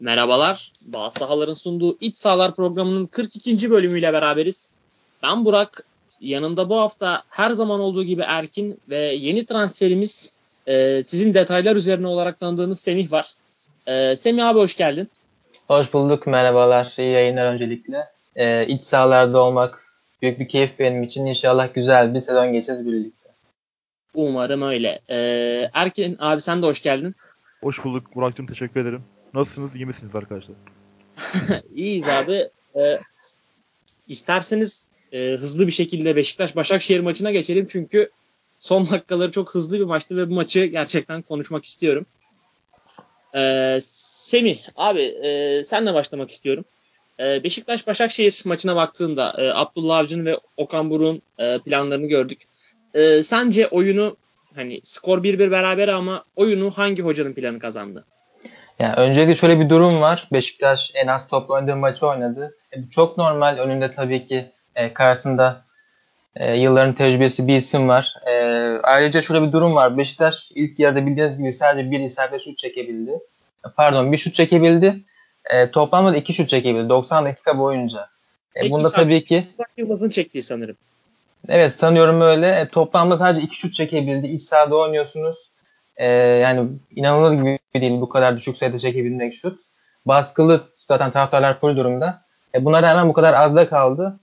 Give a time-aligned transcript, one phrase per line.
[0.00, 0.72] Merhabalar.
[0.86, 3.70] Bağ Sahaların sunduğu İç Sahalar programının 42.
[3.70, 4.70] bölümüyle beraberiz.
[5.22, 5.84] Ben Burak.
[6.20, 10.32] Yanımda bu hafta her zaman olduğu gibi Erkin ve yeni transferimiz
[10.66, 13.26] e, sizin detaylar üzerine olarak tanıdığınız Semih var.
[13.86, 15.08] E, Semih abi hoş geldin.
[15.68, 16.26] Hoş bulduk.
[16.26, 16.94] Merhabalar.
[16.98, 18.08] İyi yayınlar öncelikle.
[18.36, 19.84] E, iç sahalarda olmak
[20.22, 21.26] büyük bir keyif benim için.
[21.26, 23.28] İnşallah güzel bir sezon geçeceğiz birlikte.
[24.14, 25.00] Umarım öyle.
[25.10, 27.14] E, Erkin abi sen de hoş geldin.
[27.62, 29.04] Hoş bulduk Burak'cığım teşekkür ederim.
[29.34, 29.74] Nasılsınız?
[29.74, 30.56] İyi misiniz arkadaşlar?
[31.74, 32.48] İyiyiz abi.
[32.76, 32.98] Ee,
[34.08, 37.66] isterseniz e, hızlı bir şekilde Beşiktaş-Başakşehir maçına geçelim.
[37.68, 38.10] Çünkü
[38.58, 42.06] son dakikaları çok hızlı bir maçtı ve bu maçı gerçekten konuşmak istiyorum.
[43.34, 46.64] Ee, Semih abi e, senle başlamak istiyorum.
[47.20, 52.38] Ee, Beşiktaş-Başakşehir maçına baktığında e, Abdullah Avcı'nın ve Okan Buruk'un e, planlarını gördük.
[52.94, 54.16] E, sence oyunu
[54.54, 58.04] hani skor 1-1 beraber ama oyunu hangi hocanın planı kazandı?
[58.78, 60.28] Yani öncelikle şöyle bir durum var.
[60.32, 62.56] Beşiktaş en az top oynadığı maçı oynadı.
[62.76, 63.58] E, bu çok normal.
[63.58, 65.62] Önünde tabii ki e, karşısında
[66.36, 68.14] e, yılların tecrübesi bir isim var.
[68.26, 68.32] E,
[68.82, 69.98] ayrıca şöyle bir durum var.
[69.98, 73.10] Beşiktaş ilk yarıda bildiğiniz gibi sadece bir isabet şut çekebildi.
[73.66, 74.96] E, pardon bir şut çekebildi.
[75.50, 78.08] E, toplamda da iki şut çekebildi 90 dakika boyunca.
[78.56, 80.76] E, bunda tabii ki Yılmaz'ın çektiği sanırım.
[81.48, 82.60] Evet sanıyorum öyle.
[82.60, 84.26] E, toplamda sadece iki şut çekebildi.
[84.26, 85.36] İç sahada oynuyorsunuz.
[85.98, 89.60] E, yani inanılır gibi değil bu kadar düşük sayıda çekebilmek şut.
[90.06, 92.22] Baskılı zaten taraftarlar full durumda.
[92.54, 94.20] E, buna rağmen bu kadar az da kaldı.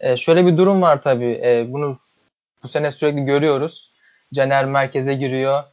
[0.00, 1.40] E, şöyle bir durum var tabii.
[1.44, 1.98] E, bunu
[2.62, 3.92] bu sene sürekli görüyoruz.
[4.34, 5.64] Caner merkeze giriyor.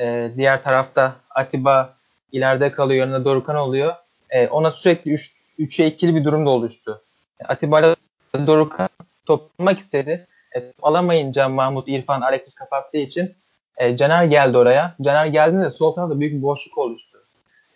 [0.00, 1.96] E, diğer tarafta Atiba
[2.32, 3.00] ileride kalıyor.
[3.00, 3.94] Yanında Dorukan oluyor.
[4.30, 5.12] E, ona sürekli
[5.58, 7.02] 3'e 2'li bir durum da oluştu.
[7.40, 7.96] E, Atiba ile
[8.46, 8.88] Dorukan
[9.26, 10.26] toplamak istedi.
[10.56, 13.34] E, alamayınca Mahmut, İrfan, Alexis kapattığı için
[13.80, 14.94] e, Caner geldi oraya.
[15.02, 17.18] Caner geldiğinde sol tarafta büyük bir boşluk oluştu.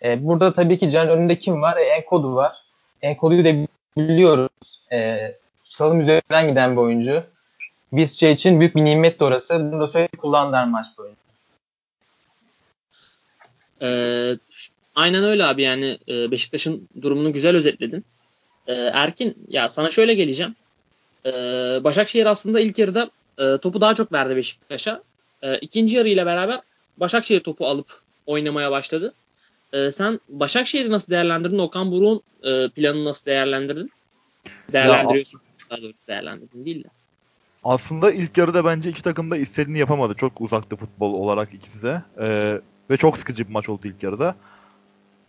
[0.03, 1.77] E, burada tabii ki Caner önünde kim var?
[1.77, 2.57] E, Enkodu var.
[3.01, 4.81] Enkodu'yu da biliyoruz.
[4.91, 5.31] E,
[5.63, 7.23] salım üzerinden giden bir oyuncu.
[7.93, 9.71] Visca için büyük bir nimet de orası.
[9.71, 11.15] Bunu da sürekli kullandılar maç boyunca.
[13.81, 14.37] Ee,
[14.95, 18.05] aynen öyle abi yani e, Beşiktaş'ın durumunu güzel özetledin.
[18.67, 20.55] Ee, Erkin ya sana şöyle geleceğim.
[21.25, 21.31] Ee,
[21.83, 23.09] Başakşehir aslında ilk yarıda
[23.39, 25.01] e, topu daha çok verdi Beşiktaş'a.
[25.41, 26.59] E, ikinci yarı ile beraber
[26.97, 27.87] Başakşehir topu alıp
[28.25, 29.13] oynamaya başladı.
[29.73, 31.59] E, sen Başakşehir'i nasıl değerlendirdin?
[31.59, 33.91] Okan Buruk'un e, planını nasıl değerlendirdin?
[34.73, 35.41] Değerlendiriyorsun.
[35.69, 36.87] Daha doğrusu değerlendirdin değil de.
[37.63, 40.13] Aslında ilk yarıda bence iki takım da istediğini yapamadı.
[40.13, 42.01] Çok uzaktı futbol olarak ikisi de.
[42.19, 42.57] E,
[42.89, 44.35] ve çok sıkıcı bir maç oldu ilk yarıda.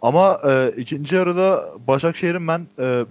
[0.02, 3.04] Ama e, ikinci yarıda Başakşehir'in ben e,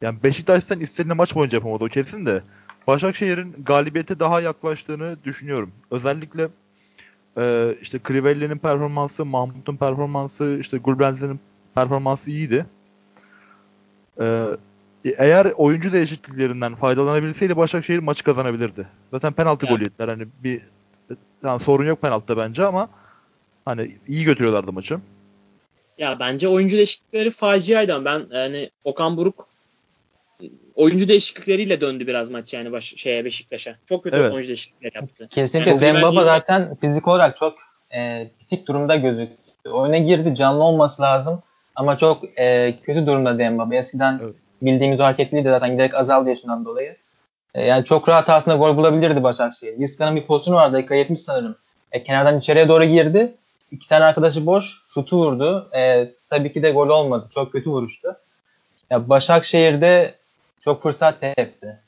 [0.00, 2.42] yani Beşiktaş'tan istediğini maç boyunca yapamadı o kesin de.
[2.86, 5.72] Başakşehir'in galibiyete daha yaklaştığını düşünüyorum.
[5.90, 6.48] Özellikle
[7.38, 11.40] e, işte Crivelli'nin performansı, Mahmut'un performansı, işte Gulbenze'nin
[11.74, 12.66] performansı iyiydi.
[14.20, 14.46] E,
[15.04, 18.88] eğer oyuncu değişikliklerinden faydalanabilseydi Başakşehir maçı kazanabilirdi.
[19.10, 19.76] Zaten penaltı evet.
[19.76, 20.08] golü yediler.
[20.08, 20.62] Hani bir
[21.44, 22.88] yani sorun yok penaltıda bence ama
[23.64, 24.98] hani iyi götürüyorlardı maçı.
[25.98, 29.48] Ya bence oyuncu değişiklikleri faciaydı ama ben yani Okan Buruk
[30.74, 33.74] oyuncu değişiklikleriyle döndü biraz maç yani baş, şeye Beşiktaş'a.
[33.86, 34.32] Çok kötü evet.
[34.32, 35.28] oyuncu değişiklikleri yaptı.
[35.30, 37.54] Kesinlikle yani Dembaba zaten fizik olarak çok
[37.94, 39.70] e, bitik durumda gözüktü.
[39.70, 41.42] Oyuna girdi canlı olması lazım
[41.76, 43.74] ama çok e, kötü durumda Dembaba.
[43.74, 44.34] Eskiden evet.
[44.62, 46.96] bildiğimiz o hareketliydi zaten giderek azaldı yaşından dolayı.
[47.54, 49.78] E, yani çok rahat aslında gol bulabilirdi Başakşehir.
[49.78, 51.56] Vizca'nın bir pozisyonu vardı dakika 70 sanırım.
[51.92, 53.34] E, kenardan içeriye doğru girdi.
[53.70, 54.82] İki tane arkadaşı boş.
[54.88, 55.70] Şutu vurdu.
[55.76, 57.28] E, tabii ki de gol olmadı.
[57.34, 58.16] Çok kötü vuruştu.
[58.90, 60.14] Ya Başakşehir'de
[60.64, 61.80] çok fırsat tepti.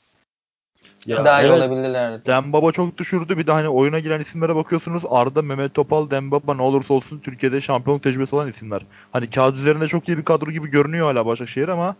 [1.05, 2.25] Ya daha evet, iyi olabilirlerdi.
[2.25, 3.37] Dembaba çok düşürdü.
[3.37, 5.03] Bir de hani oyuna giren isimlere bakıyorsunuz.
[5.09, 8.81] Arda, Mehmet Topal, Dembaba ne olursa olsun Türkiye'de şampiyonluk tecrübesi olan isimler.
[9.11, 11.95] Hani kağıt üzerinde çok iyi bir kadro gibi görünüyor hala Başakşehir ama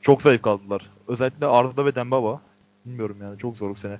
[0.00, 0.82] çok zayıf kaldılar.
[1.08, 2.40] Özellikle Arda ve Dembaba.
[2.84, 3.98] Bilmiyorum yani çok zor bu sene.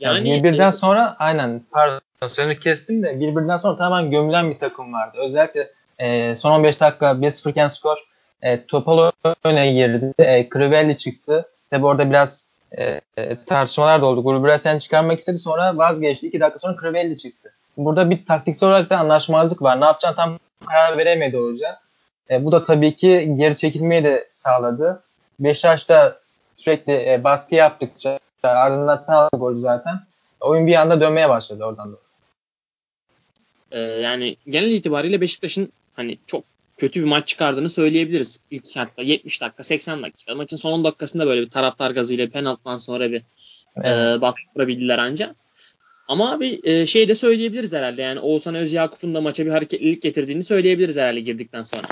[0.00, 4.92] Yani, yani birbirden sonra aynen pardon sözünü kestim de birbirinden sonra tamamen gömülen bir takım
[4.92, 5.18] vardı.
[5.24, 7.98] Özellikle e, son 15 dakika 1-0 iken skor
[8.42, 9.10] e, Topal
[9.44, 10.12] öne girdi.
[10.18, 11.48] E, Crivelli çıktı.
[11.70, 12.46] Tabi orada biraz
[12.78, 13.00] e,
[13.46, 14.22] tartışmalar da oldu.
[14.22, 16.26] Gulbresen çıkarmak istedi sonra vazgeçti.
[16.26, 17.52] İki dakika sonra Crivelli çıktı.
[17.76, 19.80] Burada bir taktiksel olarak da anlaşmazlık var.
[19.80, 21.78] Ne yapacağını tam karar veremedi hoca.
[22.30, 25.02] E, bu da tabii ki geri çekilmeyi de sağladı.
[25.40, 26.20] Beşiktaş da
[26.56, 30.00] sürekli e, baskı yaptıkça ardından penaltı golü zaten.
[30.40, 31.96] Oyun bir anda dönmeye başladı oradan da.
[33.70, 36.44] Ee, yani genel itibariyle Beşiktaş'ın hani çok
[36.76, 38.40] kötü bir maç çıkardığını söyleyebiliriz.
[38.50, 40.34] İlk hatta 70 dakika 80 dakika.
[40.34, 43.22] Maçın son 10 dakikasında böyle bir taraftar gazıyla penaltıdan sonra bir
[43.76, 44.16] evet.
[44.16, 45.36] e, bastırabildiler ancak.
[46.08, 48.02] Ama abi e, şey de söyleyebiliriz herhalde.
[48.02, 51.86] Yani Oğuzhan Özyakup'un da maça bir hareketlilik getirdiğini söyleyebiliriz herhalde girdikten sonra.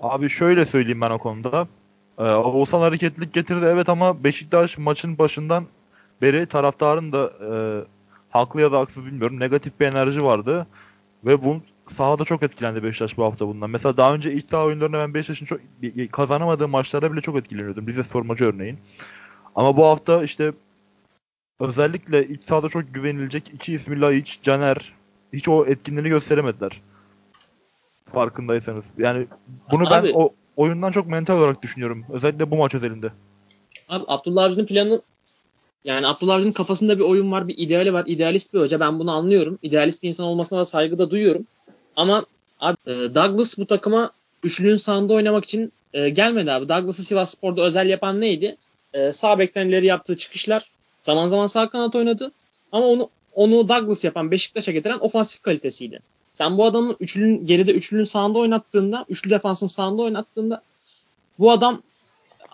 [0.00, 1.68] Abi şöyle söyleyeyim ben o konuda.
[2.18, 5.66] Ee, Oğuzhan hareketlilik getirdi evet ama Beşiktaş maçın başından
[6.22, 7.50] beri taraftarın da e,
[8.38, 10.66] haklı ya da haksız bilmiyorum negatif bir enerji vardı.
[11.24, 11.60] Ve bu
[11.90, 13.70] sahada çok etkilendi Beşiktaş bu hafta bundan.
[13.70, 15.60] Mesela daha önce iç saha oyunlarında ben Beşiktaş'ın çok
[16.12, 17.86] kazanamadığı maçlara bile çok etkileniyordum.
[17.88, 18.78] Rize Spor maçı örneğin.
[19.54, 20.52] Ama bu hafta işte
[21.60, 24.92] özellikle iç sahada çok güvenilecek iki ismi Laiç, Caner
[25.32, 26.80] hiç o etkinliğini gösteremediler.
[28.12, 28.84] Farkındaysanız.
[28.98, 29.26] Yani
[29.70, 32.04] bunu Abi, ben o oyundan çok mental olarak düşünüyorum.
[32.12, 33.12] Özellikle bu maç özelinde.
[33.88, 35.02] Abi Abdullah Avcı'nın planı
[35.86, 38.04] yani Abdullah Avcı'nın kafasında bir oyun var, bir ideali var.
[38.06, 38.80] İdealist bir hoca.
[38.80, 39.58] Ben bunu anlıyorum.
[39.62, 41.46] İdealist bir insan olmasına da saygı da duyuyorum.
[41.96, 42.26] Ama
[42.60, 44.10] abi e, Douglas bu takıma
[44.42, 46.68] üçlünün sağında oynamak için e, gelmedi abi.
[46.68, 48.56] Douglas'ı Sivas Spor'da özel yapan neydi?
[48.94, 50.70] E, sağ bekten ileri yaptığı çıkışlar.
[51.02, 52.32] Zaman zaman sağ kanat oynadı.
[52.72, 56.00] Ama onu onu Douglas yapan Beşiktaş'a getiren ofansif kalitesiydi.
[56.32, 60.62] Sen bu adamı üçlünün geride üçlünün sağında oynattığında, üçlü defansın sağında oynattığında
[61.38, 61.82] bu adam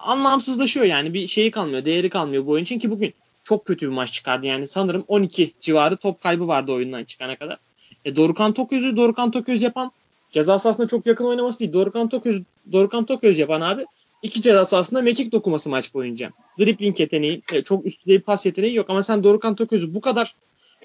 [0.02, 1.14] anlamsızlaşıyor yani.
[1.14, 3.14] Bir şeyi kalmıyor, değeri kalmıyor bu oyun için ki bugün
[3.44, 4.46] çok kötü bir maç çıkardı.
[4.46, 7.58] Yani sanırım 12 civarı top kaybı vardı oyundan çıkana kadar.
[8.04, 9.92] E, Dorukan Toköz'ü Dorukan Toköz yapan
[10.30, 11.72] ceza sahasına çok yakın oynaması değil.
[11.72, 13.86] Dorukan Toköz, Dorukan Toköz yapan abi
[14.22, 16.30] iki ceza sahasında mekik dokuması maç boyunca.
[16.58, 20.34] Dribbling yeteneği, e, çok üst düzey pas yeteneği yok ama sen Dorukan Toköz'ü bu kadar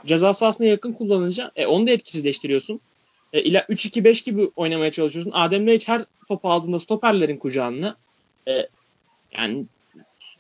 [0.06, 2.80] ceza sahasına yakın kullanınca e, onu da etkisizleştiriyorsun.
[3.34, 5.31] E, ila 3-2-5 gibi oynamaya çalışıyorsun.
[5.36, 7.96] Adem Leic her topu aldığında stoperlerin kucağına.
[8.48, 8.68] E,
[9.31, 9.65] yani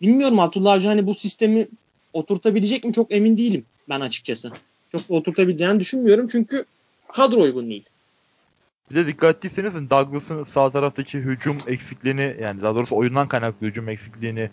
[0.01, 1.67] bilmiyorum Abdullah Avcı hani bu sistemi
[2.13, 4.51] oturtabilecek mi çok emin değilim ben açıkçası.
[4.91, 6.65] Çok oturtabileceğini düşünmüyorum çünkü
[7.07, 7.89] kadro uygun değil.
[8.91, 13.89] Bir de dikkat ettiyseniz Douglas'ın sağ taraftaki hücum eksikliğini yani daha doğrusu oyundan kaynaklı hücum
[13.89, 14.49] eksikliğini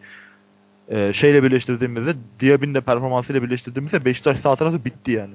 [0.89, 5.35] e, şeyle birleştirdiğimizde Diaby'nin de performansıyla birleştirdiğimizde Beşiktaş sağ tarafı bitti yani.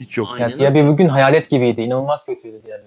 [0.00, 0.36] Hiç yok.
[0.40, 1.80] Yani Diaby bugün hayalet gibiydi.
[1.80, 2.86] İnanılmaz kötüydü Diaby.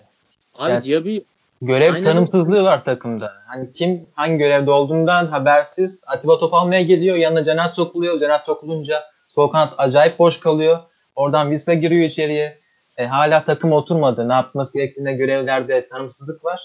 [0.55, 1.17] Abi yani, Diaby
[1.61, 2.03] görev Aynen.
[2.03, 3.31] tanımsızlığı var takımda.
[3.47, 7.15] Hani kim hangi görevde olduğundan habersiz Atiba top almaya geliyor.
[7.15, 8.19] Yanına Caner sokuluyor.
[8.19, 10.79] Caner sokulunca sol kanat acayip boş kalıyor.
[11.15, 12.57] Oradan Visa giriyor içeriye.
[12.97, 14.29] E, hala takım oturmadı.
[14.29, 16.61] Ne yapması gerektiğine görevlerde tanımsızlık var.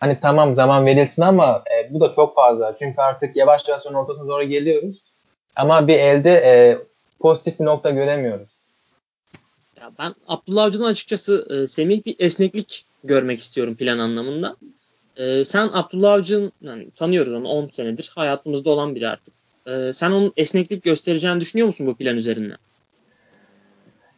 [0.00, 2.76] Hani tamam zaman verilsin ama e, bu da çok fazla.
[2.78, 5.04] Çünkü artık yavaş yavaş ortasına doğru geliyoruz.
[5.56, 6.78] Ama bir elde e,
[7.20, 8.57] pozitif bir nokta göremiyoruz.
[9.80, 14.56] Ya ben Abdullah Avcı'dan açıkçası e, Semih bir esneklik görmek istiyorum plan anlamında.
[15.16, 19.34] E, sen Abdullah Avcı'nın yani tanıyoruz onu 10 senedir hayatımızda olan biri artık.
[19.66, 22.58] E, sen onun esneklik göstereceğini düşünüyor musun bu plan üzerinden?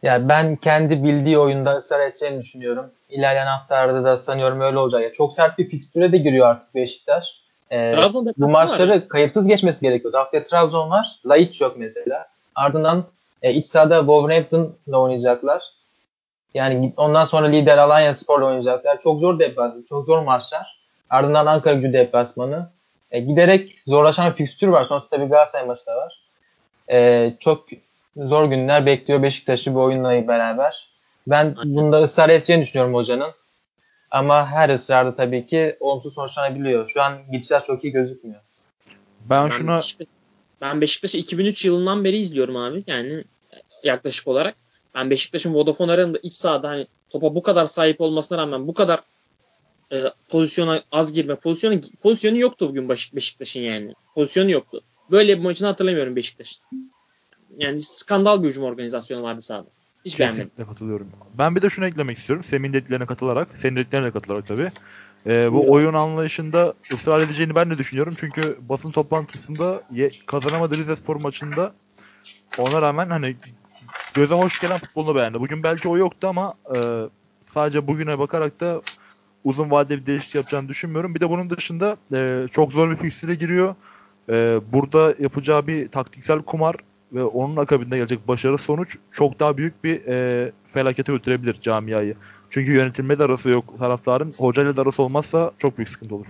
[0.03, 2.91] Yani ben kendi bildiği oyunda ısrar edeceğini düşünüyorum.
[3.09, 5.01] İlerleyen haftalarda da sanıyorum öyle olacak.
[5.01, 7.41] Yani çok sert bir fikstüre de giriyor artık Beşiktaş.
[7.71, 7.95] Ee,
[8.37, 9.07] bu maçları var.
[9.07, 10.17] kayıpsız geçmesi gerekiyordu.
[10.17, 11.19] Haftaya Trabzon var.
[11.25, 12.27] Laiç yok mesela.
[12.55, 13.05] Ardından
[13.41, 15.61] e, iç sahada Wolverhampton'la oynayacaklar.
[16.53, 18.99] Yani ondan sonra lider Alanya Spor'la oynayacaklar.
[18.99, 20.81] Çok zor deplasman, çok zor maçlar.
[21.09, 22.69] Ardından Ankara gücü deplasmanı.
[23.11, 24.83] E, giderek zorlaşan bir fikstür var.
[24.85, 26.21] Sonrasında tabii Galatasaray maçı da var.
[26.91, 27.65] E, çok
[28.17, 30.91] zor günler bekliyor Beşiktaş'ı bu oyunla beraber.
[31.27, 33.31] Ben bunda ısrar edeceğini düşünüyorum hocanın.
[34.11, 36.87] Ama her ısrarda tabii ki olumsuz sonuçlanabiliyor.
[36.87, 38.41] Şu an gidişler çok iyi gözükmüyor.
[39.29, 39.79] Ben, ben şuna
[40.61, 42.83] ben Beşiktaş'ı 2003 yılından beri izliyorum abi.
[42.87, 43.23] Yani
[43.83, 44.55] yaklaşık olarak.
[44.95, 48.99] Ben Beşiktaş'ın Vodafone Arena'da iç sahada hani topa bu kadar sahip olmasına rağmen bu kadar
[49.93, 53.93] e, pozisyona az girme pozisyonu pozisyonu yoktu bugün Beşiktaş'ın yani.
[54.15, 54.81] Pozisyonu yoktu.
[55.11, 56.91] Böyle bir maçını hatırlamıyorum Beşiktaş'ın.
[57.57, 59.67] Yani skandal bir hücum organizasyonu vardı sahada.
[60.05, 60.65] Hiç Kesinlikle beğenmedim.
[60.73, 61.11] katılıyorum.
[61.37, 62.43] Ben bir de şunu eklemek istiyorum.
[62.43, 64.71] Semin dediklerine katılarak, senin dediklerine katılarak tabii.
[65.27, 68.13] Ee, bu oyun anlayışında ısrar edeceğini ben de düşünüyorum.
[68.19, 71.73] Çünkü basın toplantısında ye, kazanamadı Rize Spor maçında
[72.57, 73.35] ona rağmen hani
[74.13, 75.39] göze hoş gelen futbolunu beğendi.
[75.39, 76.79] Bugün belki o yoktu ama e,
[77.45, 78.81] sadece bugüne bakarak da
[79.43, 81.15] uzun vadeli bir değişiklik yapacağını düşünmüyorum.
[81.15, 83.75] Bir de bunun dışında e, çok zor bir fikstüre giriyor.
[84.29, 86.75] E, burada yapacağı bir taktiksel kumar
[87.13, 92.15] ve onun akabinde gelecek başarı sonuç çok daha büyük bir e, felakete götürebilir camiayı.
[92.51, 94.33] Çünkü yönetilme de arası yok taraftarın.
[94.37, 96.25] Hocayla da arası olmazsa çok büyük sıkıntı olur.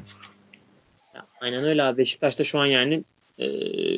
[1.42, 1.98] Aynen öyle abi.
[1.98, 3.04] Beşiktaş'ta şu an yani
[3.40, 3.48] e,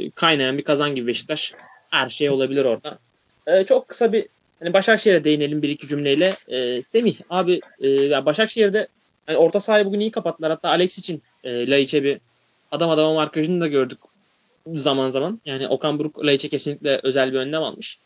[0.10, 1.54] kaynayan bir kazan gibi Beşiktaş.
[1.90, 3.00] Her şey olabilir orada.
[3.48, 4.26] E, çok kısa bir
[4.60, 6.36] hani Başakşehir'e değinelim bir iki cümleyle.
[6.48, 8.88] E, Semih abi e, Başakşehir'de
[9.28, 10.52] yani orta sahayı bugün iyi kapattılar.
[10.52, 12.20] Hatta Alex için e, Laiç'e bir
[12.72, 14.00] adam adama markajını da gördük
[14.74, 15.42] zaman zaman.
[15.46, 18.00] Yani Okan Buruk Laiç'e kesinlikle özel bir önlem almış.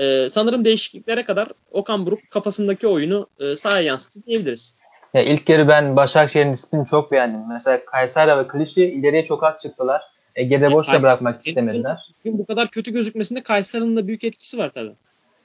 [0.00, 4.76] Ee, sanırım değişikliklere kadar Okan Buruk kafasındaki oyunu e, sahaya yansıttı diyebiliriz.
[5.14, 7.40] Ya ilk yarı ben Başakşehir'in disiplini çok beğendim.
[7.48, 10.02] Mesela Kayseri ve Klişi ileriye çok az çıktılar.
[10.34, 11.98] Ege'de boş da bırakmak istemediler.
[12.24, 14.94] Bu kadar kötü gözükmesinde Kayseri'nin de büyük etkisi var tabii.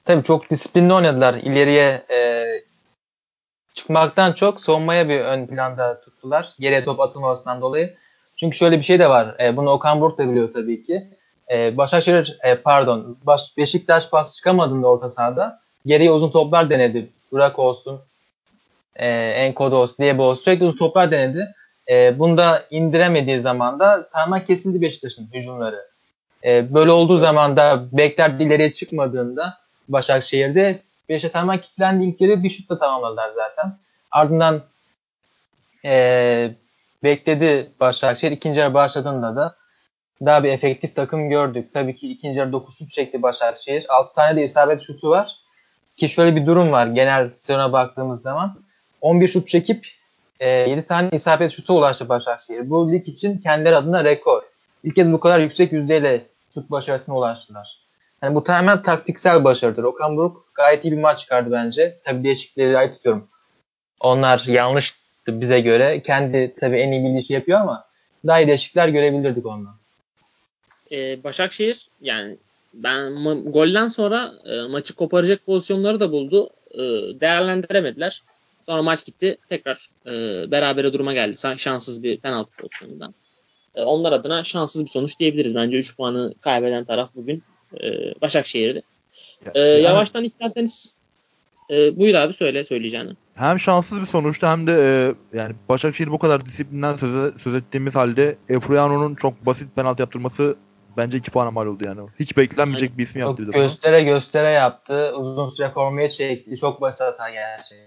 [0.06, 1.34] Tabii çok disiplinli oynadılar.
[1.34, 2.46] İleriye e,
[3.74, 6.54] çıkmaktan çok savunmaya bir ön planda tuttular.
[6.60, 7.96] Geriye top atılmamasından dolayı.
[8.36, 9.36] Çünkü şöyle bir şey de var.
[9.40, 11.08] E, bunu Okan Buruk da biliyor tabii ki.
[11.52, 17.10] E, Başakşehir e, pardon Baş, Beşiktaş pas çıkamadığında orta sahada geriye uzun toplar denedi.
[17.32, 18.02] Burak olsun,
[18.96, 21.56] e, Enkodu olsun, Diye olsun sürekli uzun toplar denedi.
[21.90, 25.88] E, bunu da indiremediği zaman da tamamen kesildi Beşiktaş'ın hücumları.
[26.44, 32.06] E, böyle olduğu zaman da bekler ileriye çıkmadığında Başakşehir'de Beşiktaş tamamen kilitlendi.
[32.06, 33.78] İlk yarı bir şutla tamamladılar zaten.
[34.12, 34.62] Ardından
[35.86, 36.52] e,
[37.04, 38.32] bekledi Başakşehir.
[38.32, 39.56] İkinci yarı başladığında da
[40.26, 41.74] daha bir efektif takım gördük.
[41.74, 43.86] Tabii ki ikinci yarı 9 şut çekti Başakşehir.
[43.90, 45.36] 6 tane de isabet şutu var.
[45.98, 48.60] Ki şöyle bir durum var genel sezona baktığımız zaman.
[49.02, 49.88] 11 şut çekip
[50.40, 52.70] e, 7 tane isabet şutu ulaştı Başakşehir.
[52.70, 54.44] Bu lig için kendileri adına rekor.
[54.84, 57.80] İlk kez bu kadar yüksek yüzdeyle şut başarısına ulaştılar.
[58.24, 59.84] Yani bu tamamen taktiksel başarıdır.
[59.84, 62.00] Okan Buruk gayet iyi bir maç çıkardı bence.
[62.04, 63.28] Tabii değişiklikleri ait tutuyorum.
[64.00, 66.02] Onlar yanlıştı bize göre.
[66.02, 67.86] Kendi tabii en iyi bildiği şey yapıyor ama
[68.28, 69.76] daha iyi değişiklikler görebilirdik ondan.
[70.92, 72.38] Ee, Başakşehir yani
[72.74, 76.50] ben ma- golden sonra e, maçı koparacak pozisyonları da buldu.
[76.72, 76.80] E,
[77.20, 78.24] değerlendiremediler.
[78.66, 79.38] Sonra maç gitti.
[79.50, 80.12] Tekrar e,
[80.52, 81.38] berabere duruma geldi.
[81.58, 83.14] Şanssız bir penaltı pozisyonundan.
[83.76, 85.56] E, onlar adına şanssız bir sonuç diyebiliriz.
[85.56, 87.44] Bence 3 puanı kaybeden taraf bugün
[87.84, 87.90] e,
[88.22, 88.82] Başakşehir'di.
[89.56, 90.98] E, yani, yavaştan isterseniz
[91.72, 93.12] e, buyur abi söyle söyleyeceğini.
[93.36, 97.96] Hem şanssız bir sonuçtu hem de e, yani Başakşehir bu kadar disiplinden söz, söz ettiğimiz
[97.96, 100.56] halde Efroyano'nun çok basit penaltı yaptırması
[100.98, 102.02] bence 2 puana mal oldu yani.
[102.20, 103.44] Hiç beklenmeyecek bir isim yaptı.
[103.44, 104.06] Göstere ama.
[104.06, 105.14] göstere yaptı.
[105.16, 106.58] Uzun süre formayı çekti.
[106.58, 107.82] Çok basit hata gerçeği.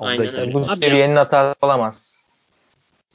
[0.00, 0.54] Aynen öyle.
[0.54, 2.26] Bu seviyenin hatası olamaz.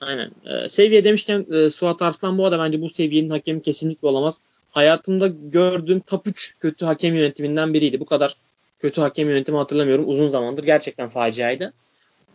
[0.01, 0.32] Aynen.
[0.46, 4.41] Ee, seviye demişken e, Suat Arslan bu da bence bu seviyenin hakemi kesinlikle olamaz.
[4.72, 8.00] Hayatımda gördüğüm top 3 kötü hakem yönetiminden biriydi.
[8.00, 8.36] Bu kadar
[8.79, 10.10] kötü hakem yönetimi hatırlamıyorum.
[10.10, 11.74] Uzun zamandır gerçekten faciaydı.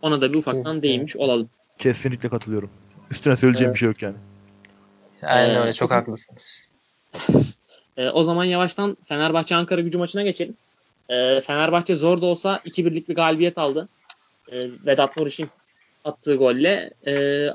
[0.01, 1.49] Ona da bir ufaktan değinmiş olalım.
[1.77, 2.69] Kesinlikle katılıyorum.
[3.11, 3.75] Üstüne söyleyeceğim evet.
[3.75, 4.15] bir şey yok yani.
[5.23, 5.73] Aynen ee, öyle.
[5.73, 6.67] Çok haklısınız.
[7.97, 10.57] e, o zaman yavaştan Fenerbahçe Ankara gücü maçına geçelim.
[11.09, 13.89] E, Fenerbahçe zor da olsa 2-1'lik bir galibiyet aldı.
[14.51, 15.49] E, Vedat Muriç'in
[16.05, 16.91] attığı golle.
[17.07, 17.47] E,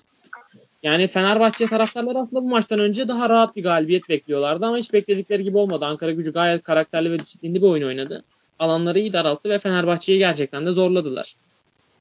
[0.83, 5.43] yani Fenerbahçe taraftarları aslında bu maçtan önce daha rahat bir galibiyet bekliyorlardı ama hiç bekledikleri
[5.45, 5.85] gibi olmadı.
[5.85, 8.25] Ankara gücü gayet karakterli ve disiplinli bir oyun oynadı.
[8.59, 11.35] Alanları iyi daralttı ve Fenerbahçe'yi gerçekten de zorladılar.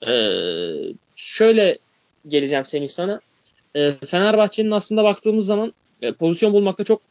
[0.07, 1.77] Ee, şöyle
[2.27, 3.21] geleceğim Semih sana.
[3.75, 7.01] Ee, Fenerbahçe'nin aslında baktığımız zaman e, pozisyon bulmakta çok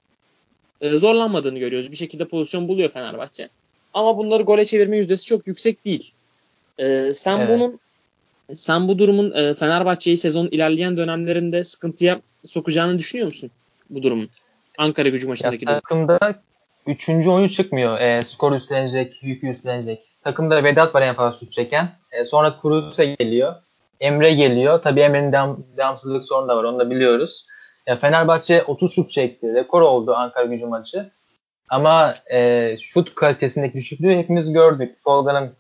[0.81, 1.91] e, zorlanmadığını görüyoruz.
[1.91, 3.49] Bir şekilde pozisyon buluyor Fenerbahçe.
[3.95, 6.13] Ama bunları gole çevirme yüzdesi çok yüksek değil.
[6.79, 7.49] Ee, sen evet.
[7.49, 7.79] bunun
[8.53, 13.51] sen bu durumun e, Fenerbahçe'yi sezonun ilerleyen dönemlerinde sıkıntıya sokacağını düşünüyor musun
[13.91, 14.31] bu durumun?
[14.79, 16.19] Ankara gücü maçındaki ya, takımda
[16.87, 18.01] üçüncü oyuncu çıkmıyor.
[18.01, 20.01] E, skor üstlenecek, yük üstlenecek.
[20.25, 21.93] Takımda Vedat var en fazla şut çeken.
[22.13, 23.55] E, sonra Kruse geliyor.
[24.01, 24.83] Emre geliyor.
[24.83, 26.65] Tabii Emre'nin devam, devamsızlık sorunu da var.
[26.65, 27.47] Onu da biliyoruz.
[27.87, 29.55] Ya Fenerbahçe 30 şut çekti.
[29.55, 31.11] Rekor oldu Ankara gücü maçı.
[31.69, 34.97] Ama e, şut kalitesindeki düşüklüğü hepimiz gördük.
[35.05, 35.53] Tolga'nın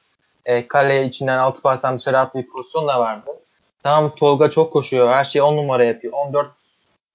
[0.44, 3.30] e, kaleye içinden altı pastan dışarı attığı bir pozisyon da vardı.
[3.82, 5.08] Tamam Tolga çok koşuyor.
[5.08, 6.12] Her şeyi 10 numara yapıyor.
[6.12, 6.50] 14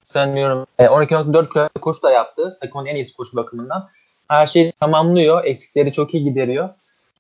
[0.04, 2.58] sanıyorum e, 12.4 koşu da yaptı.
[2.62, 3.90] Takımın en iyisi koşu bakımından.
[4.28, 5.44] Her şeyi tamamlıyor.
[5.46, 6.70] Eksikleri çok iyi gideriyor.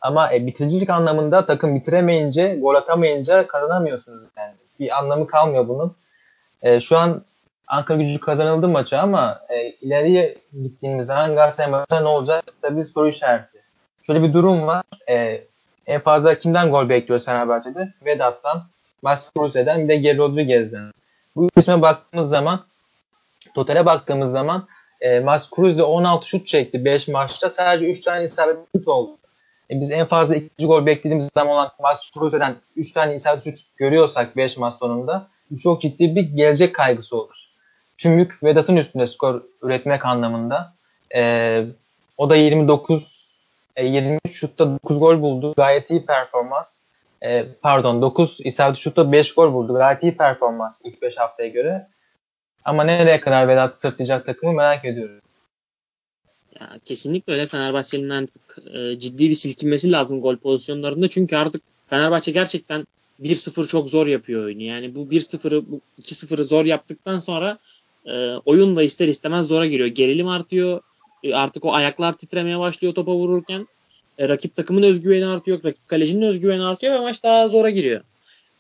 [0.02, 4.54] Ama e, bitiricilik anlamında takım bitiremeyince, gol atamayınca kazanamıyorsunuz yani.
[4.80, 5.96] Bir anlamı kalmıyor bunun.
[6.62, 7.24] E, şu an
[7.68, 12.44] Ankara gücü kazanıldı maçı ama e, ileriye gittiğimiz zaman Galatasaray ne olacak?
[12.62, 13.58] Tabii soru işareti.
[14.04, 14.84] Şöyle bir durum var.
[15.10, 15.44] E,
[15.88, 17.94] en fazla kimden gol bekliyoruz Fenerbahçe'de?
[18.06, 18.64] Vedat'tan,
[19.02, 20.92] Mascruze'den bir de Geri Rodriguez'den.
[21.36, 22.66] Bu isme baktığımız zaman
[23.56, 24.68] totale baktığımız zaman
[25.02, 27.50] e, Mascruze 16 şut çekti 5 maçta.
[27.50, 29.19] Sadece 3 tane isabetli şut oldu.
[29.72, 34.38] E, biz en fazla ikinci gol beklediğimiz zaman olan Mascruze'den 3 tane isabetli şut görüyorsak
[34.38, 35.28] 5 maç sonunda
[35.64, 37.36] çok ciddi bir gelecek kaygısı olur.
[37.98, 40.74] Tüm yük Vedat'ın üstünde skor üretmek anlamında.
[41.16, 41.64] E,
[42.18, 43.20] o da 29
[43.76, 45.54] e, 23 şutta 9 gol buldu.
[45.58, 46.80] Gayet iyi performans.
[47.24, 49.74] E, pardon 9 isabet şutta 5 gol buldu.
[49.74, 51.88] Gayet iyi performans ilk 5 haftaya göre.
[52.66, 55.22] Ama nereye kadar Vedat sırtlayacak takımı merak ediyorum.
[56.60, 58.42] Ya, kesinlikle öyle Fenerbahçe'nin artık
[58.74, 61.10] e, ciddi bir silkinmesi lazım gol pozisyonlarında.
[61.10, 62.88] Çünkü artık Fenerbahçe gerçekten
[63.24, 64.64] 1-0 çok zor yapıyor oyunu.
[64.64, 65.64] Yani bu 1-0'ı
[66.02, 67.58] 2-0'ı zor yaptıktan sonra
[68.06, 69.88] e, oyun da ister istemez zora giriyor.
[69.88, 70.82] Gerilim artıyor.
[71.24, 73.68] E, artık o ayaklar titremeye başlıyor topa vururken.
[74.18, 75.64] E, rakip takımın özgüveni artıyor.
[75.64, 78.02] Rakip kalecinin özgüveni artıyor ve maç daha zora giriyor.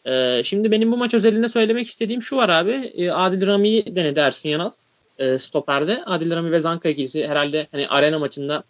[0.05, 2.72] E, şimdi benim bu maç özelinde söylemek istediğim şu var abi.
[2.72, 4.72] E, Adil Rami'yi denedi Ersun Yanal.
[5.20, 6.04] E, stoperde.
[6.06, 8.64] Adil Rami ve Zanka ikilisi herhalde hani arena maçında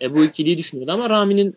[0.00, 1.56] e, bu ikiliyi düşünüyordu ama Rami'nin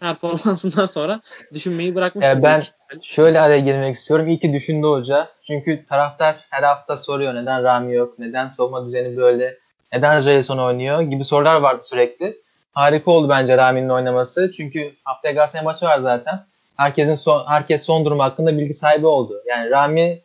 [0.00, 1.20] performansından sonra
[1.52, 2.24] düşünmeyi bırakmış.
[2.24, 2.62] Ya ben
[3.02, 4.28] şöyle araya girmek istiyorum.
[4.28, 5.28] İyi ki düşündü hoca.
[5.42, 9.58] Çünkü taraftar her hafta soruyor neden Rami yok, neden savunma düzeni böyle,
[9.92, 12.36] neden Jason oynuyor gibi sorular vardı sürekli.
[12.72, 14.50] Harika oldu bence Rami'nin oynaması.
[14.56, 16.44] Çünkü haftaya Galatasaray maçı var zaten.
[16.76, 19.42] Herkesin son, herkes son durum hakkında bilgi sahibi oldu.
[19.48, 20.20] Yani Rami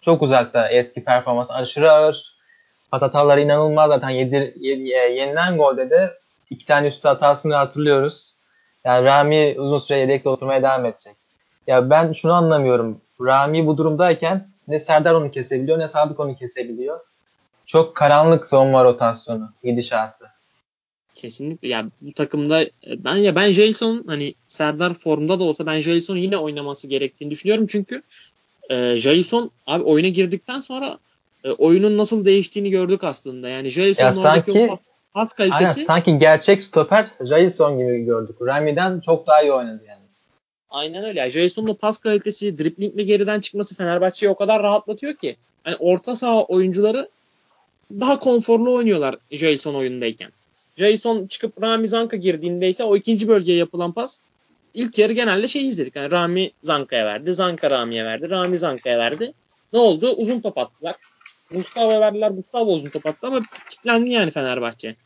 [0.00, 1.50] çok uzakta eski performans.
[1.50, 2.35] Aşırı ağır.
[2.90, 4.10] Pas hataları inanılmaz zaten.
[4.10, 4.54] Yedir,
[5.16, 6.10] yenilen golde de
[6.50, 8.32] iki tane üstü hatasını hatırlıyoruz.
[8.84, 11.16] Yani Rami uzun süre yedekte oturmaya devam edecek.
[11.66, 13.00] Ya ben şunu anlamıyorum.
[13.20, 17.00] Rami bu durumdayken ne Serdar onu kesebiliyor ne Sadık onu kesebiliyor.
[17.66, 20.26] Çok karanlık savunma rotasyonu, gidişatı.
[21.14, 21.68] Kesinlikle.
[21.68, 26.36] Ya bu takımda ben ya ben Jason hani Serdar formda da olsa ben Jason'un yine
[26.36, 27.66] oynaması gerektiğini düşünüyorum.
[27.66, 28.02] Çünkü
[28.70, 30.98] e, Jason abi oyuna girdikten sonra
[31.46, 33.48] e, oyunun nasıl değiştiğini gördük aslında.
[33.48, 34.70] Yani Jason'un sanki
[35.14, 38.36] pas kalitesi aynen, sanki gerçek stoper Jason gibi gördük.
[38.40, 40.00] Rami'den çok daha iyi oynadı yani.
[40.70, 41.20] Aynen öyle.
[41.20, 45.36] Yani Jason'un pas kalitesi, driplingle geriden çıkması Fenerbahçe'yi o kadar rahatlatıyor ki.
[45.64, 47.08] Hani orta saha oyuncuları
[47.90, 50.30] daha konforlu oynuyorlar Jason oyundayken.
[50.76, 54.18] Jason çıkıp Rami Zanka girdiğinde ise o ikinci bölgeye yapılan pas
[54.74, 55.96] ilk yarı genelde şey izledik.
[55.96, 57.34] Yani Rami Zanka'ya verdi.
[57.34, 58.30] Zanka Rami'ye verdi.
[58.30, 59.32] Rami Zanka'ya verdi.
[59.72, 60.10] Ne oldu?
[60.16, 60.96] Uzun top attılar.
[61.50, 62.30] Gustavo'ya verdiler.
[62.30, 64.96] Gustavo uzun top attı ama kilitlendi yani Fenerbahçe.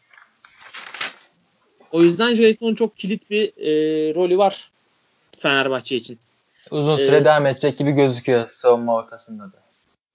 [1.92, 3.70] O yüzden Jason'un çok kilit bir e,
[4.14, 4.70] rolü var
[5.38, 6.18] Fenerbahçe için.
[6.70, 9.56] Uzun süre ee, devam edecek gibi gözüküyor savunma ortasında da.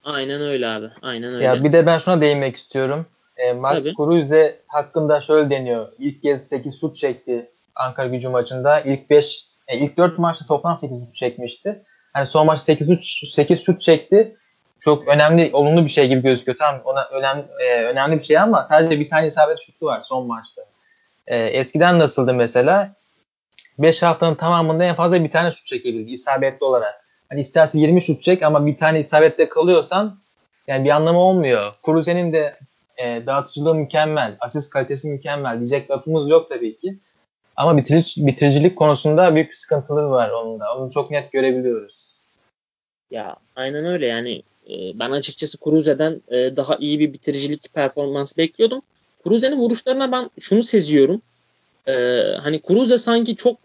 [0.04, 0.86] Aynen öyle abi.
[1.02, 1.44] Aynen öyle.
[1.44, 3.06] Ya bir de ben şuna değinmek istiyorum.
[3.36, 5.92] E, Max Kruse hakkında şöyle deniyor.
[5.98, 8.80] İlk kez 8 şut çekti Ankara gücü maçında.
[8.80, 11.82] İlk 5 e, ilk 4 maçta toplam 8 şut çekmişti.
[12.16, 14.36] Yani son maç 8 şut 8 şut çekti.
[14.80, 16.56] Çok önemli, olumlu bir şey gibi gözüküyor.
[16.58, 20.26] Tamam ona önemli e, önemli bir şey ama sadece bir tane isabet şutu var son
[20.26, 20.62] maçta.
[21.26, 22.94] E, eskiden nasıldı mesela?
[23.78, 27.04] 5 haftanın tamamında en fazla bir tane şut çekebildi isabetli olarak.
[27.28, 30.18] Hani isterse 20 şut çek ama bir tane isabette kalıyorsan
[30.66, 31.72] yani bir anlamı olmuyor.
[31.82, 32.56] Kruse'nin de
[32.96, 35.58] e, dağıtıcılığı mükemmel, asist kalitesi mükemmel.
[35.58, 36.98] Diyecek lafımız yok tabii ki.
[37.56, 40.76] Ama bitirici, bitiricilik konusunda büyük bir sıkıntıları var onun da.
[40.76, 42.16] Onu çok net görebiliyoruz.
[43.10, 48.82] Ya aynen öyle yani ben açıkçası Kruse'den e, daha iyi bir bitiricilik performans bekliyordum.
[49.24, 51.22] Kruse'nin vuruşlarına ben şunu seziyorum.
[51.88, 51.92] E,
[52.42, 53.58] hani Kruse sanki çok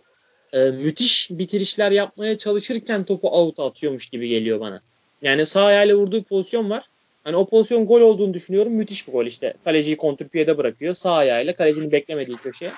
[0.54, 4.82] e, müthiş bitirişler yapmaya çalışırken topu out'a atıyormuş gibi geliyor bana.
[5.22, 6.86] Yani sağ ayağıyla vurduğu pozisyon var.
[7.24, 8.74] Hani o pozisyon gol olduğunu düşünüyorum.
[8.74, 9.54] Müthiş bir gol işte.
[9.66, 10.96] Kaleciyi kontrpiyede bırakıyor.
[10.96, 12.72] Sağ ayağıyla kalecinin beklemediği köşeye.